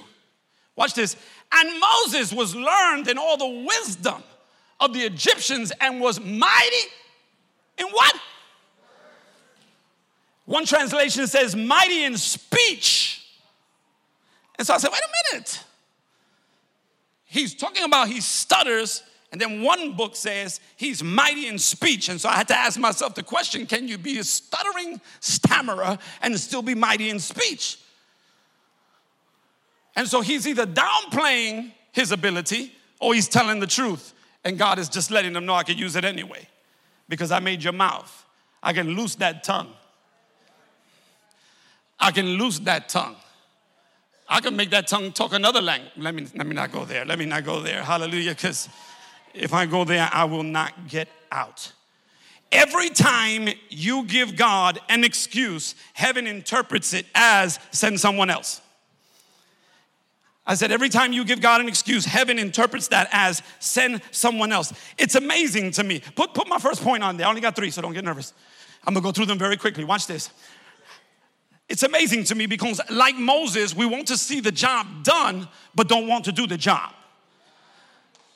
[0.78, 1.18] Watch this.
[1.52, 4.24] And Moses was learned in all the wisdom
[4.80, 6.88] of the Egyptians and was mighty
[7.78, 8.16] in what?
[10.46, 13.24] One translation says mighty in speech.
[14.58, 15.64] And so I said, wait a minute.
[17.26, 22.10] He's talking about he stutters, and then one book says he's mighty in speech.
[22.10, 26.00] And so I had to ask myself the question can you be a stuttering stammerer
[26.22, 27.78] and still be mighty in speech?
[29.96, 34.14] And so he's either downplaying his ability or he's telling the truth.
[34.44, 36.48] And God is just letting them know I can use it anyway
[37.08, 38.26] because I made your mouth.
[38.62, 39.74] I can loose that tongue.
[42.00, 43.16] I can loose that tongue.
[44.28, 45.92] I can make that tongue talk another language.
[45.98, 47.04] Let me, let me not go there.
[47.04, 47.84] Let me not go there.
[47.84, 48.32] Hallelujah.
[48.32, 48.70] Because
[49.34, 51.74] if I go there, I will not get out.
[52.52, 58.62] Every time you give God an excuse, heaven interprets it as send someone else.
[60.50, 64.52] I said, every time you give God an excuse, heaven interprets that as send someone
[64.52, 64.74] else.
[64.98, 66.02] It's amazing to me.
[66.16, 67.28] Put, put my first point on there.
[67.28, 68.34] I only got three, so don't get nervous.
[68.84, 69.84] I'm gonna go through them very quickly.
[69.84, 70.32] Watch this.
[71.70, 75.88] It's amazing to me because, like Moses, we want to see the job done, but
[75.88, 76.94] don't want to do the job.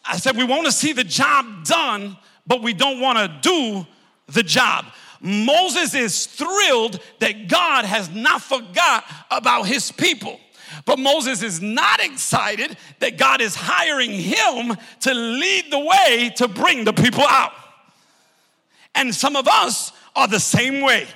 [0.05, 3.87] I said, we want to see the job done, but we don't want to do
[4.27, 4.85] the job.
[5.19, 10.39] Moses is thrilled that God has not forgot about his people.
[10.85, 16.47] But Moses is not excited that God is hiring him to lead the way to
[16.47, 17.51] bring the people out.
[18.95, 21.07] And some of us are the same way.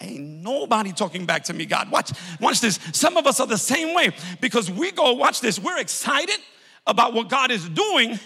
[0.00, 1.90] Ain't nobody talking back to me, God.
[1.90, 2.78] Watch, watch this.
[2.92, 6.38] Some of us are the same way because we go, watch this, we're excited
[6.86, 8.18] about what God is doing,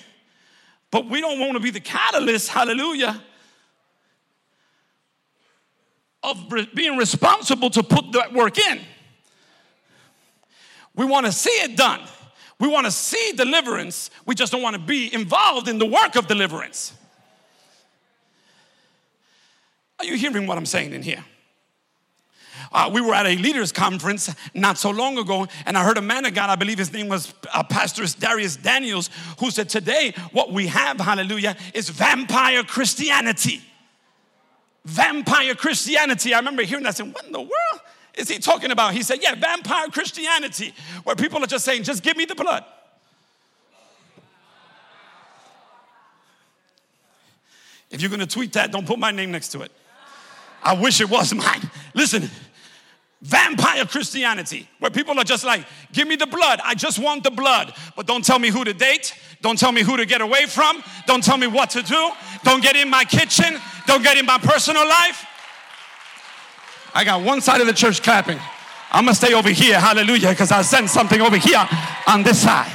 [0.90, 3.22] but we don't want to be the catalyst, hallelujah,
[6.22, 8.80] of being responsible to put that work in.
[10.94, 12.00] We want to see it done.
[12.58, 14.10] We want to see deliverance.
[14.26, 16.92] We just don't want to be involved in the work of deliverance.
[19.98, 21.24] Are you hearing what I'm saying in here?
[22.72, 26.02] Uh, we were at a leaders conference not so long ago, and I heard a
[26.02, 30.14] man of God, I believe his name was uh, Pastor Dharius Daniels, who said, Today,
[30.32, 33.62] what we have, hallelujah, is vampire Christianity.
[34.84, 36.32] Vampire Christianity.
[36.32, 37.80] I remember hearing that, saying, What in the world
[38.14, 38.94] is he talking about?
[38.94, 42.64] He said, Yeah, vampire Christianity, where people are just saying, Just give me the blood.
[47.90, 49.72] If you're gonna tweet that, don't put my name next to it.
[50.62, 51.70] I wish it was mine.
[51.94, 52.30] Listen,
[53.22, 56.60] vampire Christianity, where people are just like, give me the blood.
[56.64, 57.74] I just want the blood.
[57.96, 59.14] But don't tell me who to date.
[59.42, 60.82] Don't tell me who to get away from.
[61.06, 62.10] Don't tell me what to do.
[62.44, 63.58] Don't get in my kitchen.
[63.86, 65.26] Don't get in my personal life.
[66.94, 68.38] I got one side of the church clapping.
[68.90, 71.66] I'm gonna stay over here, hallelujah, because I sense something over here
[72.06, 72.72] on this side.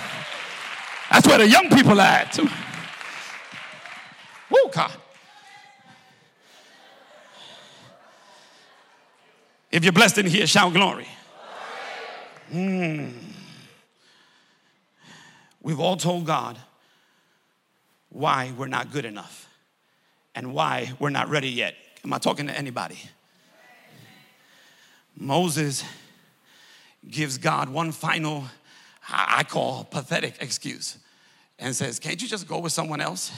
[1.11, 2.37] That's where the young people are at.
[4.49, 4.91] Woo, God.
[9.71, 11.07] If you're blessed in here, shout glory.
[12.53, 13.11] Mm.
[15.61, 16.57] We've all told God
[18.09, 19.49] why we're not good enough
[20.33, 21.75] and why we're not ready yet.
[22.05, 22.97] Am I talking to anybody?
[25.17, 25.83] Moses
[27.09, 28.45] gives God one final,
[29.09, 30.97] I call pathetic excuse,
[31.59, 33.31] and says, Can't you just go with someone else?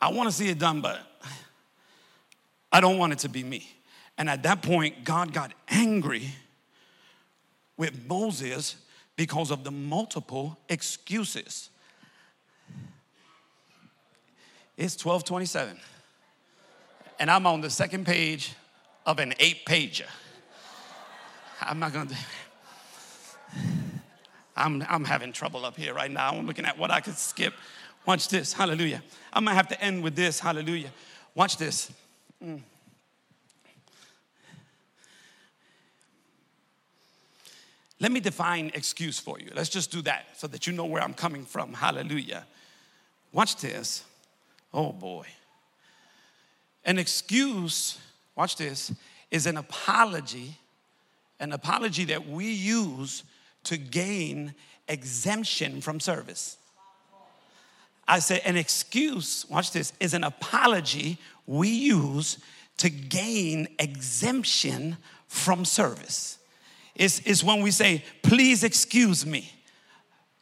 [0.00, 1.00] I want to see it done, but
[2.72, 3.68] I don't want it to be me.
[4.16, 6.28] And at that point, God got angry
[7.76, 8.76] with Moses
[9.16, 11.70] because of the multiple excuses.
[14.76, 15.78] It's 1227.
[17.20, 18.54] And I'm on the second page
[19.04, 20.06] of an eight pager.
[21.60, 22.16] I'm not gonna,
[24.56, 26.30] I'm, I'm having trouble up here right now.
[26.30, 27.52] I'm looking at what I could skip.
[28.06, 29.02] Watch this, hallelujah.
[29.34, 30.90] I'm gonna have to end with this, hallelujah.
[31.34, 31.92] Watch this.
[32.42, 32.62] Mm.
[38.00, 39.50] Let me define excuse for you.
[39.54, 41.74] Let's just do that so that you know where I'm coming from.
[41.74, 42.46] Hallelujah.
[43.30, 44.04] Watch this.
[44.72, 45.26] Oh boy.
[46.84, 47.98] An excuse,
[48.36, 48.92] watch this,
[49.30, 50.56] is an apology,
[51.38, 53.22] an apology that we use
[53.64, 54.54] to gain
[54.88, 56.56] exemption from service.
[58.08, 62.38] I say an excuse, watch this, is an apology we use
[62.78, 64.96] to gain exemption
[65.28, 66.38] from service.
[66.96, 69.52] It's, it's when we say, please excuse me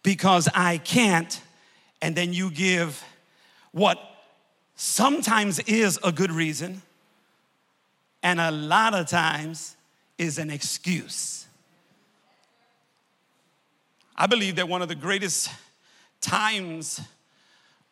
[0.03, 1.41] because I can't,
[2.01, 3.05] and then you give
[3.73, 3.99] what
[4.79, 6.81] sometimes is a good reason
[8.23, 9.77] and a lot of times
[10.17, 11.47] is an excuse.
[14.17, 15.51] I believe that one of the greatest
[16.21, 17.01] times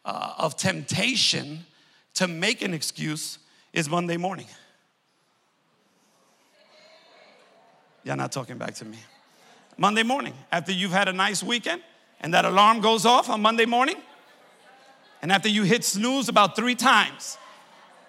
[0.04, 1.66] uh, of temptation
[2.14, 3.38] to make an excuse
[3.72, 4.46] is Monday morning.
[8.04, 8.98] You're not talking back to me.
[9.76, 11.82] Monday morning, after you've had a nice weekend
[12.20, 13.96] and that alarm goes off on Monday morning,
[15.22, 17.38] and after you hit snooze about three times,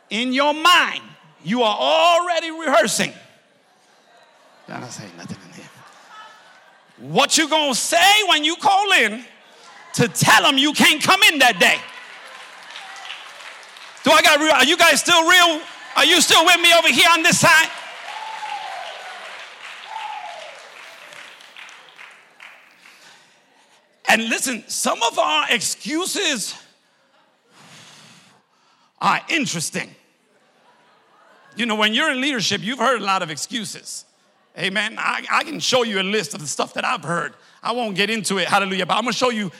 [0.10, 1.02] in your mind,
[1.44, 3.14] you are already rehearsing.
[4.68, 5.70] Not nothing in here.
[7.00, 9.24] What you gonna say when you call in
[9.94, 11.78] to tell them you can't come in that day?
[14.04, 14.52] Do I got real?
[14.52, 15.62] Are you guys still real?
[15.96, 17.70] Are you still with me over here on this side?
[24.10, 26.56] And listen, some of our excuses
[29.00, 29.94] are interesting.
[31.56, 34.06] You know, when you're in leadership, you've heard a lot of excuses.
[34.58, 34.96] Amen.
[34.98, 37.34] I, I can show you a list of the stuff that I've heard.
[37.62, 39.52] I won't get into it, hallelujah, but I'm gonna show you,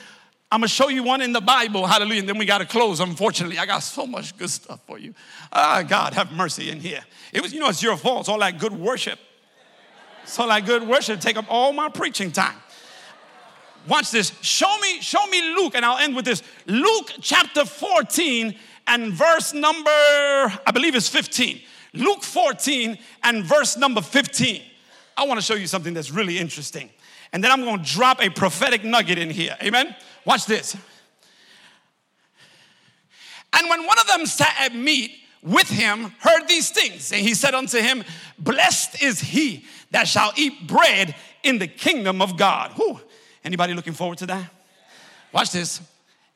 [0.50, 3.58] I'm gonna show you one in the Bible, hallelujah, and then we gotta close, unfortunately.
[3.58, 5.14] I got so much good stuff for you.
[5.52, 7.04] Ah, God, have mercy in here.
[7.32, 8.20] It was, you know, it's your fault.
[8.20, 9.18] It's all that good worship.
[10.22, 12.56] It's all that good worship take up all my preaching time.
[13.86, 14.32] Watch this.
[14.42, 16.42] Show me, show me Luke, and I'll end with this.
[16.66, 18.54] Luke chapter 14
[18.88, 21.60] and verse number, I believe it's 15.
[21.94, 24.62] Luke 14 and verse number 15.
[25.16, 26.90] I want to show you something that's really interesting.
[27.32, 29.56] And then I'm going to drop a prophetic nugget in here.
[29.62, 29.94] Amen?
[30.24, 30.76] Watch this.
[33.52, 35.12] And when one of them sat at meat
[35.42, 38.04] with him, heard these things, and he said unto him,
[38.38, 42.72] Blessed is he that shall eat bread in the kingdom of God.
[42.72, 43.00] Whew.
[43.44, 44.50] Anybody looking forward to that?
[45.32, 45.80] Watch this.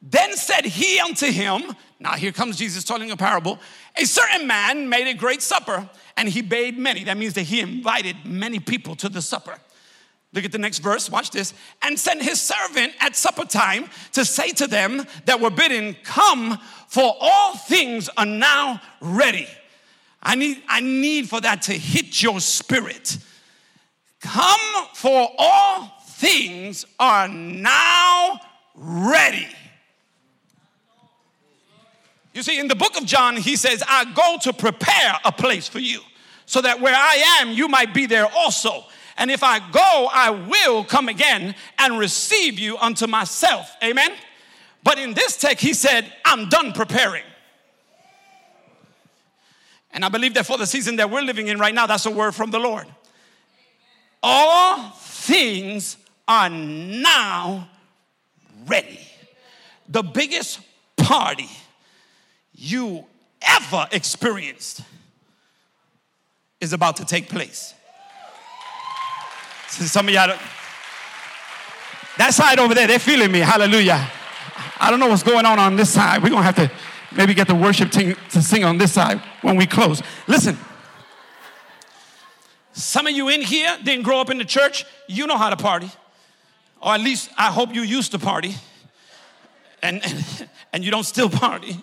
[0.03, 1.63] Then said he unto him,
[2.01, 3.61] Now here comes Jesus telling a parable.
[3.97, 7.05] A certain man made a great supper, and he bade many.
[7.05, 9.57] That means that he invited many people to the supper.
[10.33, 11.55] Look at the next verse, watch this.
[11.83, 16.59] And sent his servant at supper time to say to them that were bidden, Come,
[16.89, 19.47] for all things are now ready.
[20.23, 23.19] I need, I need for that to hit your spirit.
[24.21, 28.41] Come, for all things are now
[28.75, 29.49] ready.
[32.35, 35.69] You see, in the book of John, he says, I go to prepare a place
[35.69, 36.01] for you,
[36.47, 38.85] so that where I am, you might be there also.
[39.19, 43.71] And if I go, I will come again and receive you unto myself.
[43.85, 44.13] Amen.
[44.83, 47.23] But in this text, he said, I'm done preparing.
[49.93, 52.11] And I believe that for the season that we're living in right now, that's a
[52.11, 52.87] word from the Lord.
[54.23, 57.69] All things are now
[58.67, 59.01] ready.
[59.89, 60.61] The biggest
[60.97, 61.51] party
[62.63, 63.05] you
[63.43, 64.83] ever experienced
[66.61, 67.75] is about to take place.
[69.67, 70.39] Some of y'all,
[72.19, 73.41] that side over there, they're feeling me.
[73.41, 74.09] Hallelujah.
[74.79, 76.23] I don't know what's going on on this side.
[76.23, 76.71] We're going to have to
[77.17, 80.01] maybe get the worship team to sing on this side when we close.
[80.29, 80.57] Listen.
[82.75, 84.85] Some of you in here didn't grow up in the church.
[85.09, 85.91] You know how to party.
[86.81, 88.55] Or at least I hope you used to party.
[89.83, 91.77] And, and, and you don't still party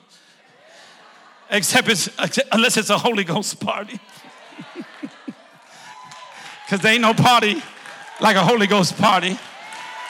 [1.49, 2.09] except it's,
[2.51, 3.99] unless it's a Holy Ghost party.
[6.65, 7.59] Because there ain't no party
[8.21, 9.35] like a Holy Ghost party,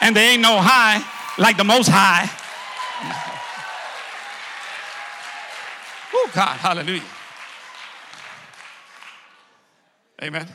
[0.02, 1.02] and there ain't no high
[1.38, 2.26] like the Most High.
[6.14, 7.02] oh, God, hallelujah.
[10.22, 10.50] Amen.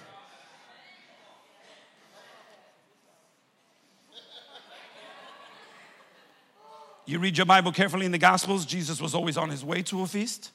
[7.07, 10.03] You read your Bible carefully in the Gospels, Jesus was always on his way to
[10.03, 10.51] a feast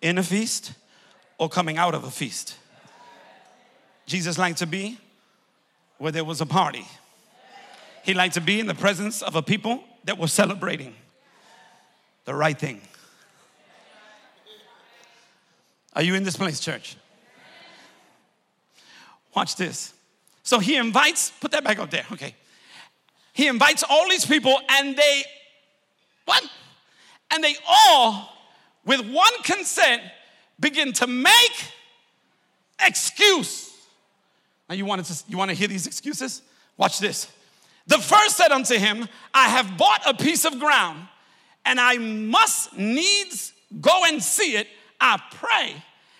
[0.00, 0.72] in a feast
[1.38, 2.56] or coming out of a feast.
[4.06, 4.98] Jesus liked to be
[5.98, 6.86] where there was a party.
[8.04, 10.94] He liked to be in the presence of a people that were celebrating
[12.24, 12.80] the right thing.
[15.94, 16.96] Are you in this place, church?
[19.34, 19.92] Watch this.
[20.42, 22.34] So he invites, put that back up there, okay.
[23.32, 25.24] He invites all these people and they,
[26.26, 26.42] what?
[27.32, 28.35] And they all
[28.86, 30.00] with one consent,
[30.58, 31.72] begin to make
[32.80, 33.74] excuse.
[34.68, 36.42] Now you want to you want to hear these excuses?
[36.76, 37.30] Watch this.
[37.86, 41.06] The first said unto him, I have bought a piece of ground,
[41.64, 44.66] and I must needs go and see it.
[45.00, 45.74] I pray,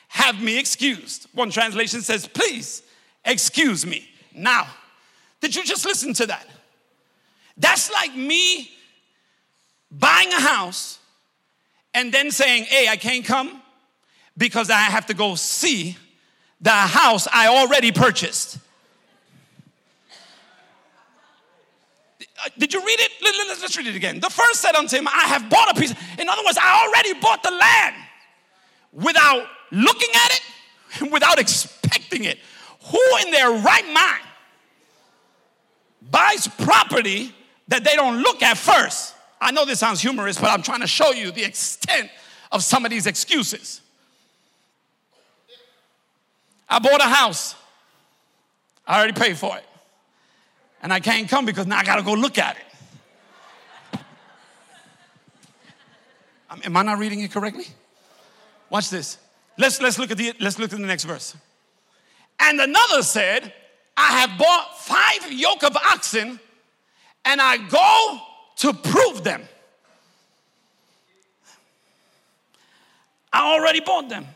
[0.08, 1.28] have me excused.
[1.32, 2.82] One translation says, Please
[3.24, 4.08] excuse me.
[4.34, 4.66] Now,
[5.40, 6.46] did you just listen to that?
[7.56, 8.70] That's like me
[9.90, 10.98] buying a house
[11.96, 13.62] and then saying, Hey, I can't come
[14.36, 15.96] because I have to go see
[16.60, 18.58] the house I already purchased.
[22.58, 23.10] Did you read it?
[23.60, 24.20] Let's read it again.
[24.20, 25.92] The first said unto him, I have bought a piece.
[26.18, 27.96] In other words, I already bought the land
[28.92, 30.40] without looking at it,
[31.00, 32.38] and without expecting it.
[32.90, 34.22] Who in their right mind
[36.10, 37.34] buys property
[37.68, 39.15] that they don't look at first?
[39.40, 42.10] I know this sounds humorous, but I'm trying to show you the extent
[42.50, 43.80] of some of these excuses.
[46.68, 47.54] I bought a house.
[48.86, 49.64] I already paid for it.
[50.82, 54.00] And I can't come because now I got to go look at it.
[56.64, 57.66] Am I not reading it correctly?
[58.70, 59.18] Watch this.
[59.58, 61.36] Let's, let's, look at the, let's look at the next verse.
[62.40, 63.52] And another said,
[63.96, 66.38] I have bought five yoke of oxen,
[67.24, 68.20] and I go
[68.56, 69.42] to prove them.
[73.32, 74.26] I already bought them.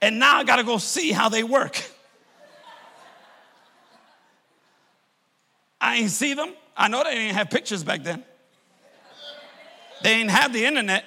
[0.00, 1.82] And now I got to go see how they work.
[5.80, 6.52] I ain't see them.
[6.76, 8.24] I know they didn't have pictures back then.
[10.02, 11.04] They didn't have the internet.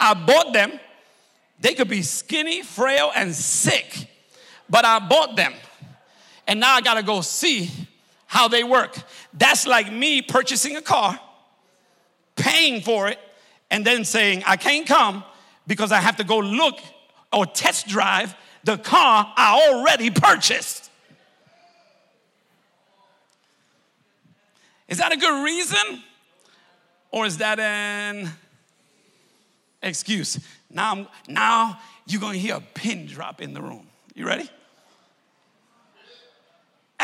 [0.00, 0.78] I bought them.
[1.60, 4.08] They could be skinny, frail, and sick,
[4.68, 5.52] but I bought them.
[6.46, 7.70] And now I gotta go see
[8.30, 8.96] how they work.
[9.34, 11.18] That's like me purchasing a car,
[12.36, 13.18] paying for it,
[13.72, 15.24] and then saying, I can't come
[15.66, 16.78] because I have to go look
[17.32, 20.92] or test drive the car I already purchased.
[24.86, 26.00] Is that a good reason?
[27.10, 28.30] Or is that an
[29.82, 30.38] excuse?
[30.70, 33.88] Now, now you're gonna hear a pin drop in the room.
[34.14, 34.48] You ready?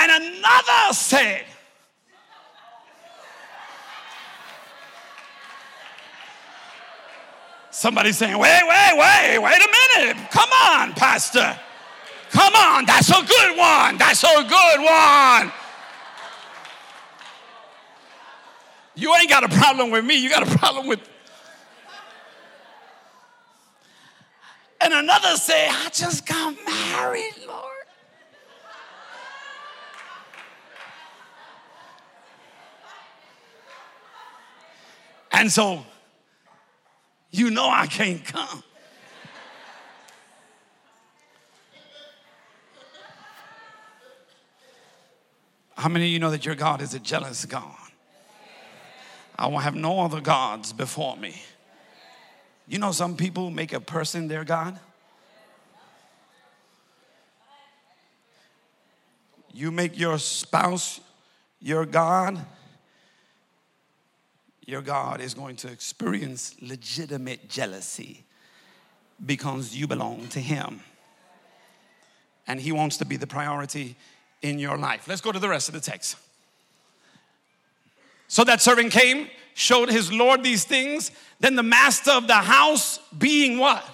[0.08, 1.44] And another said,
[7.70, 10.30] Somebody saying, wait, wait, wait, wait a minute.
[10.30, 11.58] Come on, Pastor.
[12.30, 13.98] Come on, that's a good one.
[13.98, 15.52] That's a good one.
[18.94, 21.00] You ain't got a problem with me, you got a problem with.
[24.80, 27.65] And another say, I just got married, Lord.
[35.36, 35.84] And so
[37.30, 38.62] you know I can't come.
[45.76, 47.76] How many of you know that your God is a jealous God?
[49.38, 51.42] I will have no other gods before me.
[52.66, 54.80] You know, some people make a person their God.
[59.52, 60.98] You make your spouse
[61.60, 62.42] your God,
[64.66, 68.24] your God is going to experience legitimate jealousy
[69.24, 70.80] because you belong to Him.
[72.46, 73.96] And He wants to be the priority
[74.42, 75.08] in your life.
[75.08, 76.16] Let's go to the rest of the text.
[78.28, 81.12] So that servant came, showed his Lord these things.
[81.40, 83.84] Then the master of the house, being what?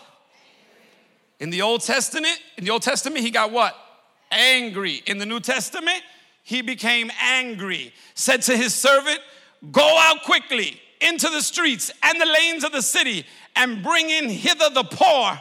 [1.39, 3.77] In the Old Testament, in the Old Testament, he got what?
[4.31, 5.03] Angry.
[5.07, 6.01] In the New Testament,
[6.43, 7.93] he became angry.
[8.15, 9.21] Said to his servant,
[9.71, 14.29] Go out quickly into the streets and the lanes of the city and bring in
[14.29, 15.41] hither the poor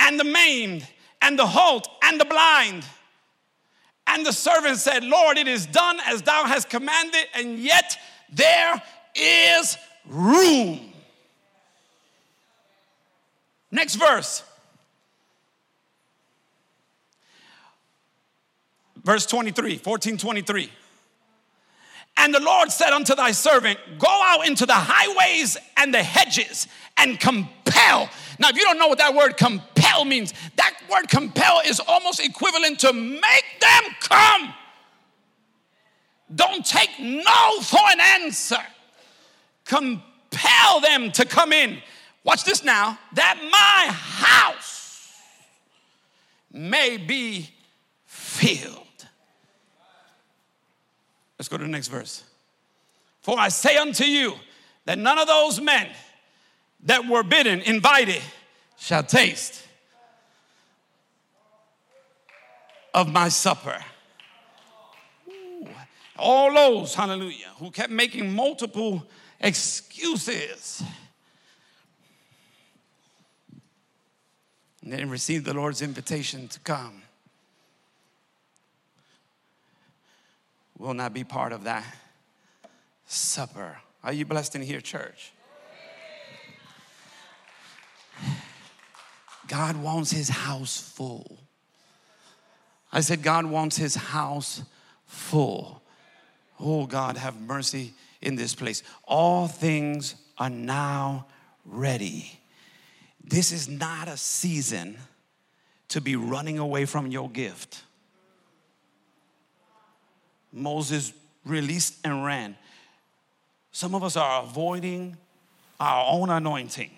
[0.00, 0.86] and the maimed
[1.20, 2.84] and the halt and the blind.
[4.06, 7.96] And the servant said, Lord, it is done as thou hast commanded, and yet
[8.32, 8.82] there
[9.14, 9.76] is
[10.06, 10.92] room.
[13.70, 14.42] Next verse.
[19.02, 20.70] Verse 23, 14 23.
[22.16, 26.68] And the Lord said unto thy servant, Go out into the highways and the hedges
[26.96, 28.08] and compel.
[28.38, 32.20] Now, if you don't know what that word compel means, that word compel is almost
[32.20, 34.54] equivalent to make them come.
[36.34, 38.62] Don't take no for an answer.
[39.64, 41.78] Compel them to come in.
[42.24, 42.98] Watch this now.
[43.14, 45.12] That my house
[46.52, 47.50] may be
[48.06, 48.86] filled.
[51.42, 52.22] Let's go to the next verse.
[53.20, 54.36] For I say unto you
[54.84, 55.88] that none of those men
[56.84, 58.22] that were bidden, invited,
[58.78, 59.66] shall taste
[62.94, 63.76] of my supper.
[66.16, 69.04] All those, hallelujah, who kept making multiple
[69.40, 70.80] excuses
[74.80, 77.02] and then received the Lord's invitation to come.
[80.78, 81.84] Will not be part of that
[83.06, 83.78] supper.
[84.02, 85.32] Are you blessed in here, church?
[89.48, 91.38] God wants his house full.
[92.92, 94.62] I said, God wants his house
[95.06, 95.82] full.
[96.58, 98.82] Oh, God, have mercy in this place.
[99.04, 101.26] All things are now
[101.64, 102.38] ready.
[103.22, 104.96] This is not a season
[105.88, 107.82] to be running away from your gift.
[110.52, 111.12] Moses
[111.44, 112.56] released and ran.
[113.72, 115.16] Some of us are avoiding
[115.80, 116.90] our own anointing,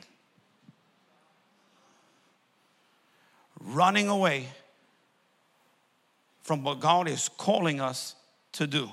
[3.60, 4.48] running away
[6.42, 8.14] from what God is calling us
[8.52, 8.90] to do,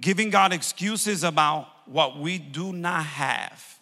[0.00, 3.78] giving God excuses about what we do not have.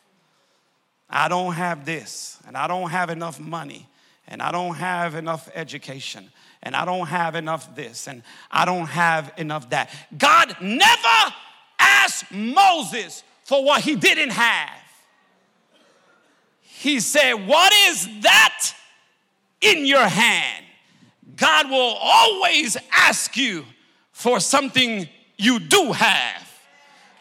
[1.10, 3.88] I don't have this, and I don't have enough money,
[4.28, 6.30] and I don't have enough education,
[6.62, 9.90] and I don't have enough this, and I don't have enough that.
[10.16, 11.34] God never
[11.78, 14.70] asked Moses for what he didn't have.
[16.60, 18.74] He said, What is that
[19.60, 20.64] in your hand?
[21.36, 23.64] God will always ask you
[24.12, 26.48] for something you do have.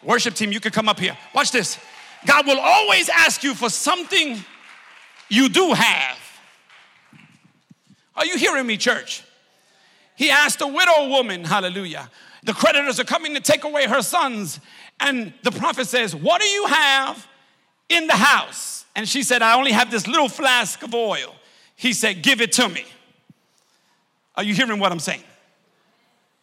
[0.02, 1.16] Worship team, you can come up here.
[1.34, 1.78] Watch this.
[2.26, 4.44] God will always ask you for something
[5.28, 6.18] you do have.
[8.14, 9.24] Are you hearing me, church?
[10.22, 12.08] He asked a widow woman, hallelujah.
[12.44, 14.60] The creditors are coming to take away her sons.
[15.00, 17.26] And the prophet says, What do you have
[17.88, 18.84] in the house?
[18.94, 21.34] And she said, I only have this little flask of oil.
[21.74, 22.84] He said, Give it to me.
[24.36, 25.24] Are you hearing what I'm saying?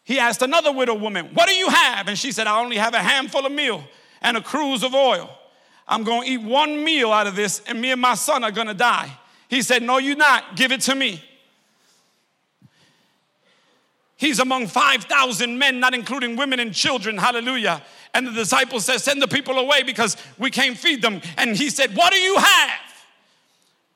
[0.03, 2.09] He asked another widow woman, What do you have?
[2.09, 3.82] And she said, I only have a handful of meal
[4.21, 5.30] and a cruse of oil.
[5.88, 8.51] I'm going to eat one meal out of this, and me and my son are
[8.51, 9.09] going to die.
[9.47, 10.57] He said, No, you're not.
[10.57, 11.23] Give it to me.
[14.20, 17.17] He's among 5,000 men, not including women and children.
[17.17, 17.82] Hallelujah.
[18.13, 21.22] And the disciple says, Send the people away because we can't feed them.
[21.38, 22.80] And he said, What do you have?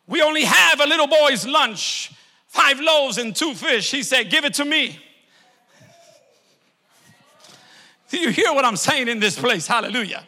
[0.08, 2.14] We only have a little boy's lunch,
[2.48, 3.92] five loaves and two fish.
[3.92, 4.98] He said, Give it to me.
[8.10, 9.68] Do you hear what I'm saying in this place?
[9.68, 10.24] Hallelujah.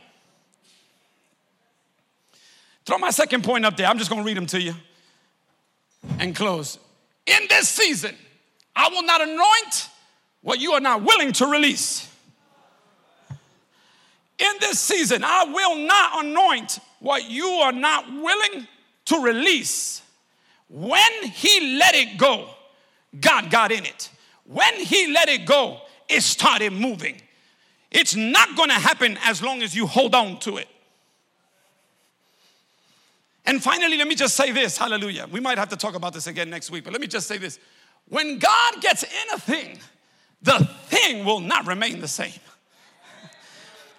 [2.86, 3.88] Throw my second point up there.
[3.88, 4.76] I'm just going to read them to you
[6.20, 6.80] and close.
[7.26, 8.18] In this season,
[8.76, 9.90] I will not anoint
[10.42, 12.12] what you are not willing to release.
[14.38, 18.68] In this season, I will not anoint what you are not willing
[19.06, 20.02] to release.
[20.68, 22.50] When he let it go,
[23.20, 24.10] God got in it.
[24.46, 27.22] When he let it go, it started moving.
[27.92, 30.68] It's not gonna happen as long as you hold on to it.
[33.46, 35.28] And finally, let me just say this hallelujah.
[35.32, 37.38] We might have to talk about this again next week, but let me just say
[37.38, 37.60] this.
[38.10, 39.80] When God gets in a thing,
[40.42, 42.32] the thing will not remain the same.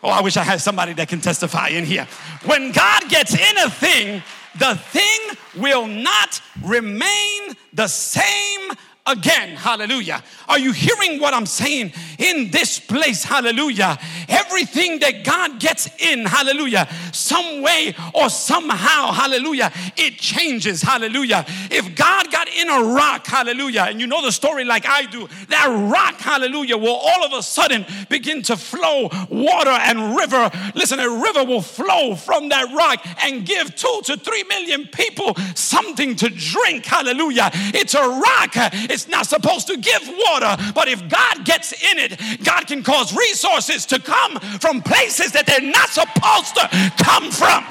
[0.02, 2.06] Oh, I wish I had somebody that can testify in here.
[2.44, 4.22] When God gets in a thing,
[4.58, 5.20] the thing
[5.60, 8.70] will not remain the same
[9.06, 9.56] again.
[9.56, 10.22] Hallelujah.
[10.48, 13.24] Are you hearing what I'm saying in this place?
[13.24, 13.98] Hallelujah.
[14.28, 20.82] Everything that God gets in, hallelujah, some way or somehow, hallelujah, it changes.
[20.82, 21.44] Hallelujah.
[21.70, 25.28] If God got in a rock, hallelujah, and you know the story like I do,
[25.48, 30.50] that rock, hallelujah, will all of a sudden begin to flow water and river.
[30.74, 35.34] Listen, a river will flow from that rock and give two to three million people
[35.54, 36.84] something to drink.
[36.84, 37.50] Hallelujah.
[37.52, 38.50] It's a rock.
[38.90, 43.14] It's not supposed to give water, but if God gets in it, God can cause
[43.14, 44.15] resources to come
[44.60, 46.68] from places that they're not supposed to
[47.02, 47.64] come from.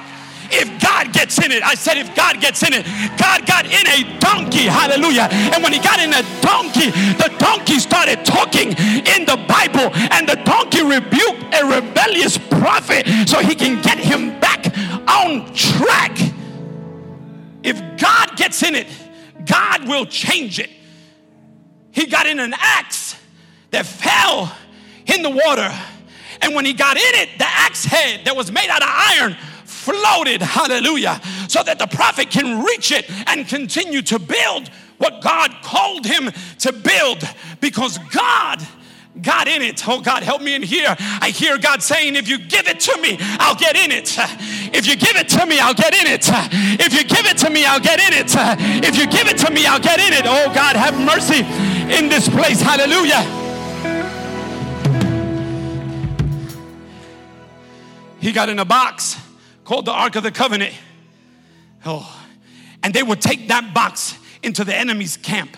[0.52, 2.86] If God gets in it, I said, if God gets in it,
[3.18, 5.28] God got in a donkey, hallelujah.
[5.32, 8.70] And when he got in a donkey, the donkey started talking
[9.10, 14.40] in the Bible, and the donkey rebuked a rebellious prophet so he can get him
[14.40, 14.70] back
[15.10, 16.18] on track.
[17.64, 18.88] If God gets in it,
[19.46, 20.70] God will change it
[21.96, 23.16] he got in an axe
[23.72, 24.54] that fell
[25.06, 25.74] in the water.
[26.42, 29.38] And when he got in it, the axe head that was made out of iron
[29.66, 35.52] floated, hallelujah, so that the prophet can reach it and continue to build what God
[35.62, 37.22] called him to build
[37.62, 38.66] because God
[39.22, 39.88] got in it.
[39.88, 40.96] Oh, God, help me in here.
[41.00, 44.14] I hear God saying, if you give it to me, I'll get in it.
[44.74, 46.26] If you give it to me, I'll get in it.
[46.82, 48.32] If you give it to me, I'll get in it.
[48.84, 50.26] If you give it to me, I'll get in it.
[50.26, 51.46] Oh, God, have mercy
[51.96, 52.62] in this place.
[52.62, 53.45] Hallelujah.
[58.26, 59.18] He got in a box
[59.66, 60.74] called the Ark of the Covenant.
[61.86, 62.26] Oh,
[62.82, 65.56] and they would take that box into the enemy's camp,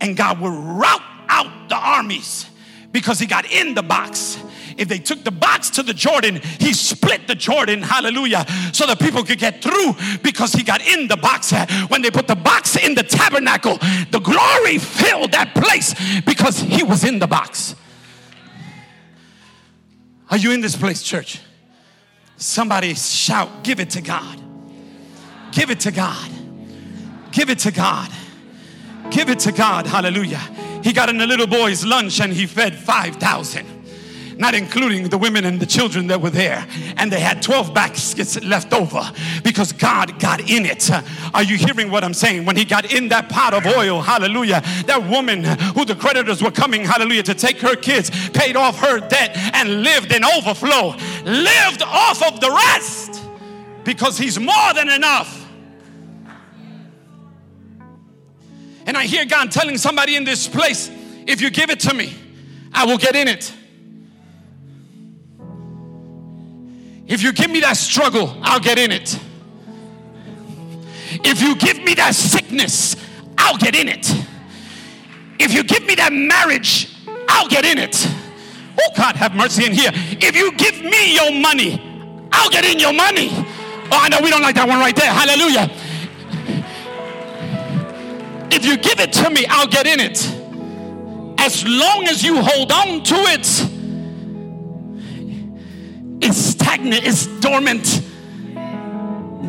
[0.00, 2.46] and God would rout out the armies
[2.90, 4.42] because he got in the box.
[4.76, 8.96] If they took the box to the Jordan, he split the Jordan, hallelujah, so the
[8.96, 11.52] people could get through because he got in the box.
[11.86, 13.78] When they put the box in the tabernacle,
[14.10, 17.76] the glory filled that place because he was in the box.
[20.28, 21.40] Are you in this place, church?
[22.40, 24.40] Somebody shout, Give it to God.
[25.52, 26.30] Give it to God.
[27.32, 28.10] Give it to God.
[29.10, 29.86] Give it to God.
[29.86, 30.40] Hallelujah.
[30.82, 33.79] He got in a little boy's lunch and he fed 5,000
[34.40, 36.66] not including the women and the children that were there.
[36.96, 39.02] And they had 12 baskets left over
[39.44, 40.90] because God got in it.
[41.34, 42.46] Are you hearing what I'm saying?
[42.46, 46.50] When he got in that pot of oil, hallelujah, that woman who the creditors were
[46.50, 51.82] coming, hallelujah, to take her kids, paid off her debt and lived in overflow, lived
[51.82, 53.22] off of the rest
[53.84, 55.36] because he's more than enough.
[58.86, 60.90] And I hear God telling somebody in this place,
[61.26, 62.16] if you give it to me,
[62.72, 63.52] I will get in it.
[67.10, 69.18] If you give me that struggle, I'll get in it.
[71.24, 72.94] If you give me that sickness,
[73.36, 74.08] I'll get in it.
[75.40, 76.96] If you give me that marriage,
[77.28, 78.06] I'll get in it.
[78.80, 79.90] Oh, God, have mercy in here.
[79.92, 83.30] If you give me your money, I'll get in your money.
[83.32, 85.12] Oh, I know we don't like that one right there.
[85.12, 85.68] Hallelujah.
[88.52, 90.24] If you give it to me, I'll get in it.
[91.40, 93.79] As long as you hold on to it,
[96.70, 98.02] stagnant, it's dormant.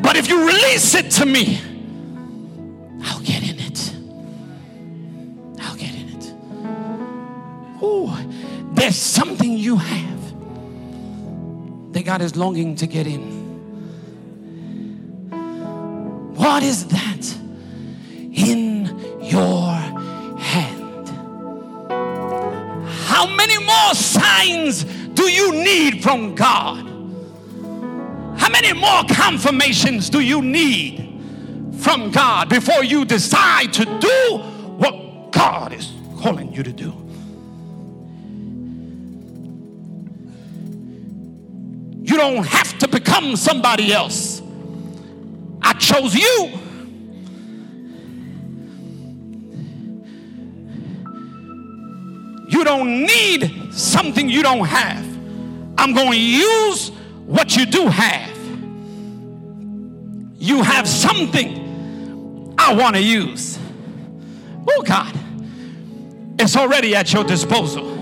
[0.02, 1.62] But if you release it to me,
[3.04, 3.96] I'll get in it.
[5.62, 6.34] I'll get in it.
[7.82, 8.18] Oh,
[8.74, 10.22] there's something you have
[11.94, 13.40] that God is longing to get in.
[16.36, 17.36] What is that
[18.32, 19.74] in your
[20.40, 21.10] hand?
[23.06, 26.81] How many more signs do you need from God?
[28.74, 31.08] More confirmations do you need
[31.80, 34.38] from God before you decide to do
[34.78, 36.94] what God is calling you to do?
[42.04, 44.42] You don't have to become somebody else.
[45.62, 46.52] I chose you.
[52.50, 55.06] You don't need something you don't have.
[55.78, 56.90] I'm going to use
[57.26, 58.41] what you do have.
[60.42, 63.60] You have something I want to use.
[64.68, 65.16] Oh, God,
[66.40, 67.96] it's already at your disposal.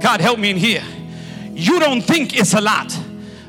[0.00, 0.82] God, help me in here.
[1.52, 2.98] You don't think it's a lot,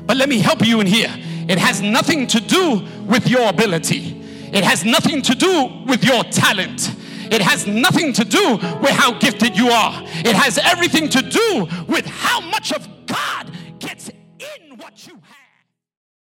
[0.06, 1.12] but let me help you in here.
[1.48, 6.22] It has nothing to do with your ability, it has nothing to do with your
[6.22, 6.94] talent.
[7.28, 10.00] It has nothing to do with how gifted you are.
[10.04, 13.50] It has everything to do with how much of God
[13.80, 15.45] gets in what you have.